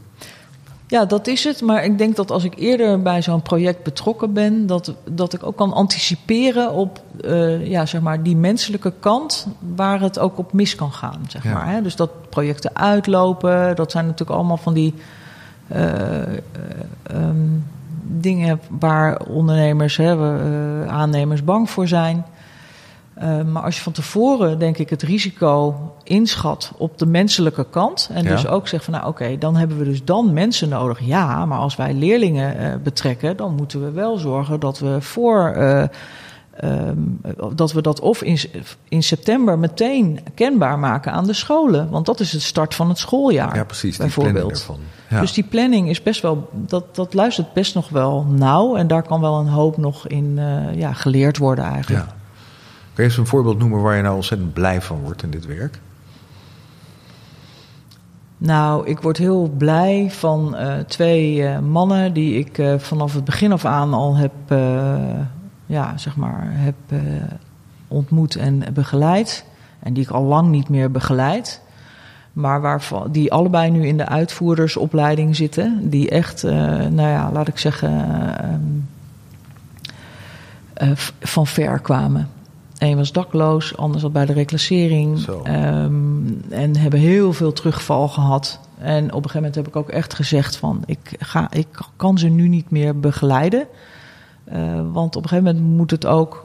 Ja, 0.90 1.06
dat 1.06 1.28
is 1.28 1.44
het. 1.44 1.62
Maar 1.62 1.84
ik 1.84 1.98
denk 1.98 2.16
dat 2.16 2.32
als 2.32 2.44
ik 2.44 2.54
eerder 2.58 3.02
bij 3.02 3.22
zo'n 3.22 3.42
project 3.42 3.84
betrokken 3.84 4.34
ben, 4.34 4.68
dat, 4.68 4.94
dat 5.10 5.34
ik 5.34 5.44
ook 5.44 5.56
kan 5.56 5.74
anticiperen 5.74 6.72
op 6.72 7.02
eh, 7.22 7.68
ja, 7.68 7.86
zeg 7.86 8.02
maar 8.02 8.24
die 8.24 8.36
menselijke 8.36 8.94
kant 9.00 9.48
waar 9.76 10.02
het 10.02 10.20
ook 10.20 10.38
op 10.38 10.54
mis 10.54 10.76
kan 10.76 10.92
gaan. 10.92 11.22
Zeg 11.28 11.44
Ja. 11.44 11.54
maar, 11.54 11.72
hè. 11.72 11.82
Dus 11.82 11.96
dat 11.96 12.30
projecten 12.30 12.76
uitlopen, 12.76 13.76
dat 13.76 13.92
zijn 13.92 14.06
natuurlijk 14.06 14.38
allemaal 14.38 14.58
van 14.58 14.74
die 14.74 14.94
eh, 15.68 16.22
eh, 16.22 16.38
ehm, 17.04 17.48
dingen 18.04 18.60
waar 18.80 19.20
ondernemers, 19.20 19.98
hè, 19.98 20.16
we, 20.16 20.86
aannemers 20.88 21.44
bang 21.44 21.70
voor 21.70 21.88
zijn. 21.88 22.26
Eh, 23.20 23.42
maar 23.42 23.64
als 23.64 23.76
je 23.76 23.82
van 23.82 23.92
tevoren, 23.92 24.60
denk 24.60 24.78
ik, 24.78 24.90
het 24.90 25.02
risico 25.02 25.76
inschat 26.04 26.72
op 26.78 26.98
de 26.98 27.06
menselijke 27.06 27.66
kant. 27.70 28.10
En 28.14 28.24
Ja. 28.24 28.30
dus 28.30 28.48
ook 28.48 28.68
zegt 28.68 28.84
van, 28.84 28.94
nou 28.94 29.08
oké, 29.08 29.38
dan 29.38 29.56
hebben 29.56 29.78
we 29.78 29.84
dus 29.84 30.04
dan 30.04 30.34
mensen 30.34 30.70
nodig. 30.70 31.00
Ja, 31.00 31.46
maar 31.46 31.58
als 31.58 31.76
wij 31.76 31.94
leerlingen 31.94 32.58
eh, 32.58 32.72
betrekken, 32.84 33.38
dan 33.38 33.56
moeten 33.56 33.84
we 33.84 33.92
wel 33.92 34.18
zorgen 34.18 34.60
dat 34.60 34.80
we 34.80 34.98
voor. 35.02 35.48
eh, 35.56 35.84
ehm, 36.60 36.96
dat 37.56 37.72
we 37.72 37.82
dat 37.82 38.00
of 38.00 38.22
in, 38.22 38.38
in 38.90 39.04
september 39.04 39.60
meteen 39.60 40.20
kenbaar 40.36 40.80
maken 40.80 41.12
aan 41.12 41.26
de 41.26 41.34
scholen. 41.34 41.90
Want 41.90 42.06
dat 42.06 42.20
is 42.20 42.32
het 42.32 42.42
start 42.42 42.76
van 42.76 42.90
het 42.90 42.98
schooljaar. 42.98 43.56
Ja, 43.56 43.64
precies. 43.64 43.98
Die 43.98 44.10
planning 44.10 44.48
bijvoorbeeld. 44.48 44.86
Ja. 45.10 45.20
Dus 45.20 45.34
die 45.34 45.44
planning 45.44 45.90
is 45.90 46.04
best 46.04 46.22
wel, 46.22 46.50
dat, 46.52 46.96
dat 46.96 47.14
luistert 47.14 47.54
best 47.54 47.76
nog 47.76 47.90
wel 47.90 48.26
nauw. 48.30 48.76
En 48.76 48.88
daar 48.88 49.04
kan 49.04 49.22
wel 49.22 49.40
een 49.40 49.48
hoop 49.48 49.78
nog 49.78 50.08
in 50.08 50.40
ja, 50.76 50.94
geleerd 50.94 51.38
worden 51.38 51.66
eigenlijk. 51.66 52.06
ja. 52.06 52.18
Kun 53.00 53.08
je 53.08 53.14
eens 53.14 53.24
een 53.24 53.32
voorbeeld 53.34 53.60
noemen 53.60 53.82
waar 53.82 53.96
je 53.96 54.02
nou 54.02 54.16
ontzettend 54.16 54.54
blij 54.54 54.82
van 54.82 55.00
wordt 55.00 55.24
in 55.24 55.30
dit 55.30 55.46
werk? 55.46 55.80
Nou, 58.38 58.88
ik 58.88 59.00
word 59.02 59.18
heel 59.18 59.54
blij 59.58 60.08
van 60.12 60.56
eh, 60.56 60.80
twee 60.80 61.46
eh, 61.46 61.60
mannen 61.60 62.14
die 62.14 62.38
ik 62.38 62.58
eh, 62.58 62.78
vanaf 62.78 63.14
het 63.14 63.24
begin 63.24 63.52
af 63.52 63.66
aan 63.66 63.94
al 63.94 64.16
heb, 64.16 64.32
ja, 65.66 65.98
zeg 65.98 66.16
maar, 66.16 66.44
heb 66.46 66.76
ontmoet 67.88 68.36
en 68.36 68.64
begeleid. 68.74 69.46
En 69.80 69.94
die 69.94 70.04
ik 70.04 70.10
al 70.10 70.24
lang 70.24 70.50
niet 70.50 70.70
meer 70.70 70.92
begeleid. 70.92 71.62
Maar 72.34 72.62
waarvan, 72.62 73.12
die 73.12 73.32
allebei 73.32 73.72
nu 73.72 73.88
in 73.88 73.98
de 73.98 74.08
uitvoerdersopleiding 74.08 75.36
zitten. 75.36 75.90
Die 75.90 76.10
echt, 76.10 76.44
nou 76.44 77.10
ja, 77.10 77.32
laat 77.32 77.48
ik 77.48 77.58
zeggen, 77.58 78.06
van 81.20 81.48
ver 81.48 81.80
kwamen. 81.80 82.30
Eén 82.80 82.98
was 82.98 83.12
dakloos, 83.12 83.78
ander 83.78 84.00
zat 84.00 84.12
bij 84.14 84.26
de 84.26 84.34
reclassering. 84.34 85.28
Ehm, 85.44 85.92
en 86.50 86.76
hebben 86.78 87.00
heel 87.00 87.34
veel 87.34 87.54
terugval 87.54 88.08
gehad. 88.08 88.60
En 88.78 89.04
op 89.04 89.04
een 89.04 89.14
gegeven 89.14 89.36
moment 89.36 89.56
heb 89.56 89.68
ik 89.68 89.76
ook 89.76 89.90
echt 89.90 90.14
gezegd 90.14 90.56
van... 90.56 90.84
ik, 90.86 91.16
ga, 91.20 91.48
ik 91.52 91.68
kan 91.96 92.18
ze 92.18 92.28
nu 92.28 92.48
niet 92.48 92.70
meer 92.70 93.00
begeleiden. 93.00 93.68
Eh, 94.44 94.62
want 94.92 95.16
op 95.16 95.24
een 95.24 95.30
gegeven 95.30 95.56
moment 95.56 95.78
moet 95.78 95.92
het 95.92 96.06
ook... 96.06 96.44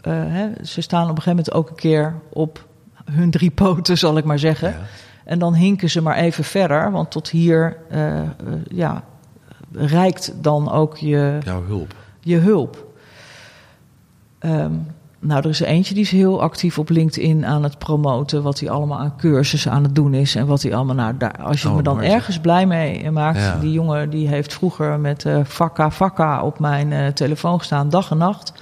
eh, 0.00 0.12
hè, 0.14 0.48
ze 0.64 0.80
staan 0.80 1.02
op 1.02 1.16
een 1.16 1.22
gegeven 1.22 1.36
moment 1.36 1.52
ook 1.52 1.68
een 1.68 1.74
keer 1.74 2.14
op 2.28 2.66
hun 3.10 3.30
drie 3.30 3.50
poten, 3.50 3.98
zal 3.98 4.16
ik 4.16 4.24
maar 4.24 4.38
zeggen. 4.38 4.68
Ja. 4.68 4.78
En 5.24 5.38
dan 5.38 5.54
hinken 5.54 5.90
ze 5.90 6.02
maar 6.02 6.16
even 6.16 6.44
verder. 6.44 6.90
Want 6.90 7.10
tot 7.10 7.28
hier 7.28 7.76
eh, 7.88 8.20
ja, 8.70 9.04
reikt 9.72 10.32
dan 10.42 10.70
ook 10.70 10.96
je, 10.96 11.38
Jouw 11.44 11.62
hulp. 11.64 11.94
je 12.20 12.36
hulp. 12.36 12.86
Ehm, 14.38 14.72
nou, 15.20 15.42
er 15.42 15.48
is 15.48 15.60
er 15.60 15.66
eentje 15.66 15.94
die 15.94 16.02
is 16.02 16.10
heel 16.10 16.42
actief 16.42 16.78
op 16.78 16.88
LinkedIn 16.88 17.46
aan 17.46 17.62
het 17.62 17.78
promoten. 17.78 18.42
Wat 18.42 18.60
hij 18.60 18.70
allemaal 18.70 18.98
aan 18.98 19.16
cursussen 19.16 19.72
aan 19.72 19.82
het 19.82 19.94
doen 19.94 20.14
is. 20.14 20.34
En 20.34 20.46
wat 20.46 20.62
hij 20.62 20.74
allemaal. 20.74 20.94
Nou, 20.94 21.16
daar, 21.16 21.42
als 21.42 21.62
je 21.62 21.68
Oh, 21.68 21.76
me 21.76 21.82
dan 21.82 21.96
mooi 21.96 22.08
ergens 22.08 22.38
blij 22.38 22.66
mee 22.66 23.10
maakt. 23.10 23.38
Ja. 23.38 23.56
Die 23.56 23.72
jongen 23.72 24.10
die 24.10 24.28
heeft 24.28 24.54
vroeger 24.54 25.00
met 25.00 25.24
eh 25.24 25.38
vakka 25.44 25.90
vakka 25.90 26.42
op 26.42 26.58
mijn 26.58 26.92
eh, 26.92 27.06
telefoon 27.06 27.58
gestaan, 27.58 27.88
dag 27.88 28.10
en 28.10 28.18
nacht. 28.18 28.52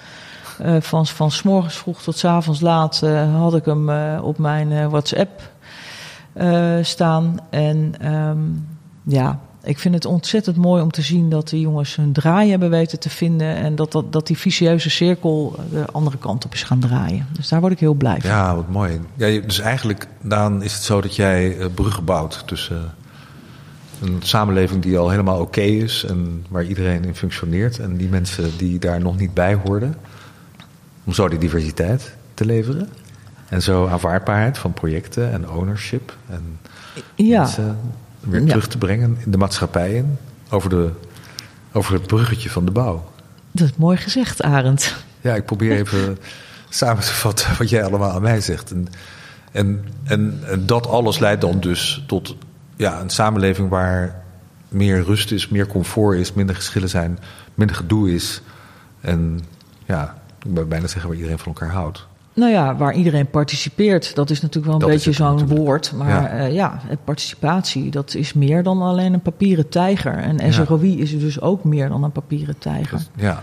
Eh, 0.59 0.77
van, 0.81 1.07
van 1.07 1.31
s 1.31 1.43
morgens 1.43 1.77
vroeg 1.77 2.03
tot 2.03 2.17
s 2.17 2.25
avonds 2.25 2.61
laat 2.61 3.01
had 3.37 3.55
ik 3.55 3.65
hem 3.65 3.91
op 4.21 4.39
mijn 4.39 4.91
WhatsApp 4.91 5.43
staan. 6.83 7.39
En 7.51 7.95
ehm, 8.01 8.39
ja, 9.03 9.39
ik 9.69 9.79
vind 9.79 9.95
het 9.95 10.05
ontzettend 10.05 10.57
mooi 10.57 10.83
om 10.83 10.91
te 10.91 11.03
zien 11.03 11.31
dat 11.31 11.49
de 11.49 11.61
jongens 11.61 11.97
hun 11.97 12.13
draai 12.13 12.51
hebben 12.51 12.71
weten 12.71 12.99
te 12.99 13.11
vinden. 13.11 13.57
En 13.57 13.77
dat, 13.77 13.93
dat, 13.93 14.13
dat 14.13 14.27
die 14.27 14.39
vicieuze 14.39 14.91
cirkel 14.91 15.57
de 15.71 15.85
andere 15.93 16.19
kant 16.19 16.45
op 16.45 16.53
is 16.53 16.63
gaan 16.63 16.81
draaien. 16.81 17.27
Dus 17.33 17.49
daar 17.49 17.61
word 17.61 17.73
ik 17.73 17.81
heel 17.81 17.95
blij 17.95 18.21
van. 18.21 18.31
Ja, 18.31 18.55
wat 18.55 18.69
mooi. 18.69 19.01
Ja, 19.15 19.41
dus 19.41 19.59
eigenlijk, 19.59 20.07
Daan, 20.21 20.63
is 20.63 20.73
het 20.75 20.83
zo 20.83 21.01
dat 21.01 21.17
jij 21.17 21.59
eh, 21.59 21.67
bruggen 21.75 22.05
bouwt 22.05 22.43
tussen 22.47 22.95
eh, 24.01 24.09
een 24.09 24.17
samenleving 24.23 24.83
die 24.83 24.99
al 24.99 25.11
helemaal 25.11 25.41
oké 25.41 25.61
is 25.61 26.05
en 26.05 26.45
waar 26.49 26.65
iedereen 26.65 27.05
in 27.05 27.15
functioneert 27.15 27.79
en 27.79 27.97
die 27.97 28.09
mensen 28.09 28.51
die 28.57 28.79
daar 28.79 29.01
nog 29.01 29.19
niet 29.19 29.35
bij 29.35 29.55
hoorden, 29.55 29.95
om 31.05 31.13
zo 31.13 31.29
die 31.29 31.39
diversiteit 31.39 32.17
te 32.35 32.45
leveren. 32.45 32.89
En 33.49 33.63
zo 33.63 33.87
aanvaardbaarheid 33.87 34.59
van 34.59 34.73
projecten 34.73 35.33
en 35.33 35.51
ownership 35.51 36.17
en 36.29 36.59
Ja, 37.15 37.41
mensen 37.41 37.79
weer 38.21 38.45
terug 38.45 38.69
te 38.69 38.79
brengen 38.79 39.17
in 39.25 39.31
de 39.31 39.39
maatschappij 39.39 39.95
in 39.95 40.19
over, 40.51 40.71
de, 40.71 40.91
over 41.73 41.93
het 41.93 42.07
bruggetje 42.07 42.51
van 42.51 42.65
de 42.65 42.71
bouw. 42.71 43.13
dat 43.53 43.69
is 43.69 43.77
mooi 43.77 43.97
gezegd, 43.97 44.43
Arend. 44.43 44.95
Ja, 45.21 45.35
ik 45.35 45.45
probeer 45.45 45.77
even 45.77 46.19
samen 46.69 47.03
te 47.03 47.13
vatten 47.13 47.57
wat 47.59 47.71
jij 47.71 47.85
allemaal 47.85 48.11
aan 48.11 48.23
mij 48.23 48.41
zegt. 48.41 48.71
En, 48.71 48.89
en, 49.53 49.85
en, 50.05 50.41
en 50.45 50.67
dat 50.67 50.87
alles 50.87 51.19
leidt 51.19 51.41
dan 51.41 51.61
dus 51.61 52.05
tot 52.07 52.37
ja, 52.77 53.01
een 53.01 53.11
samenleving 53.11 53.69
waar 53.69 54.23
meer 54.69 55.03
rust 55.03 55.33
is, 55.33 55.49
meer 55.49 55.67
comfort 55.67 56.19
is, 56.19 56.33
minder 56.33 56.55
geschillen 56.55 56.89
zijn, 56.89 57.19
minder 57.55 57.77
gedoe 57.77 58.15
is. 58.15 58.43
En 59.01 59.41
ja, 59.87 60.19
ik 60.39 60.51
wil 60.55 60.67
bijna 60.67 60.87
zeggen 60.87 61.09
waar 61.09 61.19
iedereen 61.19 61.39
van 61.39 61.53
elkaar 61.53 61.71
houdt. 61.71 62.07
Nou 62.39 62.53
ja, 62.53 62.77
waar 62.77 62.95
iedereen 62.95 63.31
participeert, 63.31 64.15
dat 64.15 64.31
is 64.31 64.41
natuurlijk 64.41 64.67
wel 64.67 64.75
een 64.75 64.81
Dat 64.81 64.91
beetje 64.91 65.13
zo'n 65.13 65.47
woord. 65.47 65.93
Maar 65.93 66.09
Ja. 66.09 66.45
ja. 66.45 66.47
ja, 66.47 66.81
participatie, 67.05 67.91
dat 67.91 68.15
is 68.15 68.33
meer 68.33 68.63
dan 68.63 68.83
alleen 68.83 69.13
een 69.13 69.21
papieren 69.21 69.69
tijger. 69.69 70.19
En 70.19 70.37
Ja. 70.37 70.53
SROI 70.53 71.01
is 71.01 71.19
dus 71.19 71.41
ook 71.41 71.65
meer 71.65 71.89
dan 71.89 72.05
een 72.05 72.13
papieren 72.13 72.59
tijger. 72.59 73.01
Ja, 73.15 73.43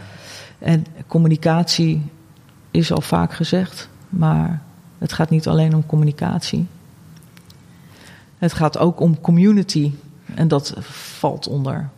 En 0.59 0.85
communicatie 1.07 2.01
is 2.71 2.91
al 2.91 3.01
vaak 3.01 3.33
gezegd, 3.33 3.89
maar 4.09 4.61
het 4.97 5.13
gaat 5.13 5.29
niet 5.29 5.47
alleen 5.47 5.75
om 5.75 5.85
communicatie. 5.85 6.67
Het 8.37 8.53
gaat 8.53 8.77
ook 8.77 8.99
om 8.99 9.21
community. 9.21 9.91
En 10.35 10.47
dat 10.47 10.73
valt 11.17 11.47
onder. 11.47 11.89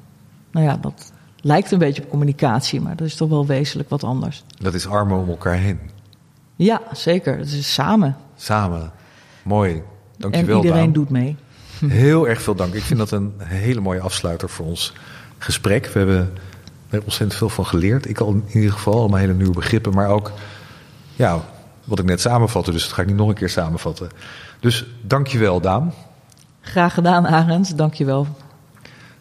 Nou 0.51 0.65
ja, 0.65 0.77
dat 0.77 1.11
lijkt 1.41 1.71
een 1.71 1.79
beetje 1.79 2.03
op 2.03 2.09
communicatie, 2.09 2.81
maar 2.81 2.95
dat 2.95 3.07
is 3.07 3.15
toch 3.15 3.29
wel 3.29 3.45
wezenlijk 3.45 3.89
wat 3.89 4.03
anders. 4.03 4.43
dat 4.57 4.73
is 4.73 4.87
armen 4.87 5.17
om 5.17 5.29
elkaar 5.29 5.57
heen. 5.57 5.79
Ja, 6.57 6.81
zeker. 6.93 7.37
Het 7.37 7.51
is 7.51 7.73
samen. 7.73 8.15
Samen. 8.35 8.91
Mooi. 9.43 9.81
Dankjewel, 10.17 10.57
en 10.57 10.63
iedereen 10.63 10.83
Daan. 10.83 10.93
doet 10.93 11.09
mee. 11.09 11.35
Heel 11.87 12.27
erg 12.27 12.41
veel 12.41 12.55
dank. 12.55 12.73
Ik 12.73 12.83
vind 12.83 12.99
dat 12.99 13.11
een 13.11 13.33
hele 13.37 13.79
mooie 13.79 13.99
afsluiter 13.99 14.49
voor 14.49 14.65
ons 14.65 14.93
gesprek. 15.37 15.85
We 15.85 15.99
hebben, 15.99 16.33
hebben 16.81 17.03
ontzettend 17.03 17.35
veel 17.39 17.49
van 17.49 17.65
geleerd. 17.65 18.09
Ik 18.09 18.19
al 18.19 18.29
in 18.29 18.43
ieder 18.53 18.71
geval 18.71 18.99
allemaal 18.99 19.19
hele 19.19 19.33
nieuwe 19.33 19.53
begrippen, 19.53 19.93
maar 19.93 20.09
ook 20.09 20.31
ja, 21.15 21.39
wat 21.83 21.99
ik 21.99 22.05
net 22.05 22.21
samenvatte. 22.21 22.71
Dus 22.71 22.83
dat 22.83 22.93
ga 22.93 23.01
ik 23.01 23.07
niet 23.07 23.17
nog 23.17 23.29
een 23.29 23.35
keer 23.35 23.49
samenvatten. 23.49 24.09
Dus 24.59 24.85
dankjewel, 25.01 25.61
Daan. 25.61 25.93
Graag 26.61 26.93
gedaan, 26.93 27.27
Arend. 27.27 27.77
Dank 27.77 27.93
je 27.93 28.05
wel. 28.05 28.27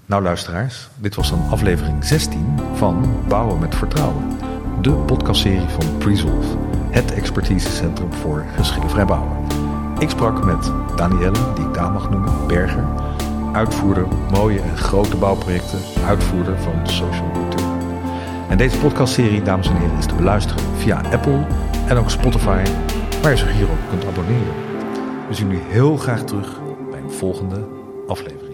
Nou, 0.06 0.22
luisteraars, 0.22 0.88
dit 0.98 1.14
was 1.14 1.30
dan 1.30 1.48
aflevering 1.50 2.04
16 2.04 2.58
van 2.74 3.24
Bouwen 3.28 3.58
met 3.58 3.74
Vertrouwen. 3.74 4.38
De 4.82 4.90
podcastserie 4.90 5.68
van 5.68 5.98
Presolve, 5.98 6.56
het 6.96 7.12
expertisecentrum 7.12 8.12
voor 8.12 8.44
geschillenvrij 8.56 9.04
bouwen. 9.04 9.36
Ik 9.98 10.10
sprak 10.10 10.44
met 10.44 10.72
Danielle, 10.96 11.54
die 11.54 11.64
ik 11.64 11.74
Daan 11.74 11.92
mag 11.92 12.10
noemen, 12.10 12.46
Berger, 12.46 12.84
uitvoerder 13.52 14.06
mooie 14.30 14.60
en 14.60 14.76
grote 14.76 15.16
bouwprojecten, 15.16 15.78
uitvoerder 16.06 16.58
van 16.58 16.86
Social 16.88 17.32
Return. 17.34 17.80
En 18.48 18.58
deze 18.58 18.78
podcastserie, 18.78 19.42
dames 19.42 19.68
en 19.68 19.76
heren, 19.76 19.98
is 19.98 20.06
te 20.06 20.14
beluisteren 20.14 20.62
via 20.76 21.00
Apple 21.12 21.46
en 21.88 21.96
ook 21.96 22.10
Spotify, 22.10 22.62
waar 23.22 23.30
je 23.30 23.36
zich 23.36 23.52
hierop 23.52 23.78
kunt 23.88 24.06
abonneren. 24.06 24.54
We 25.28 25.34
zien 25.34 25.48
jullie 25.48 25.64
heel 25.68 25.96
graag 25.96 26.24
terug 26.24 26.60
bij 26.90 27.00
een 27.00 27.10
volgende 27.10 27.66
aflevering. 28.06 28.45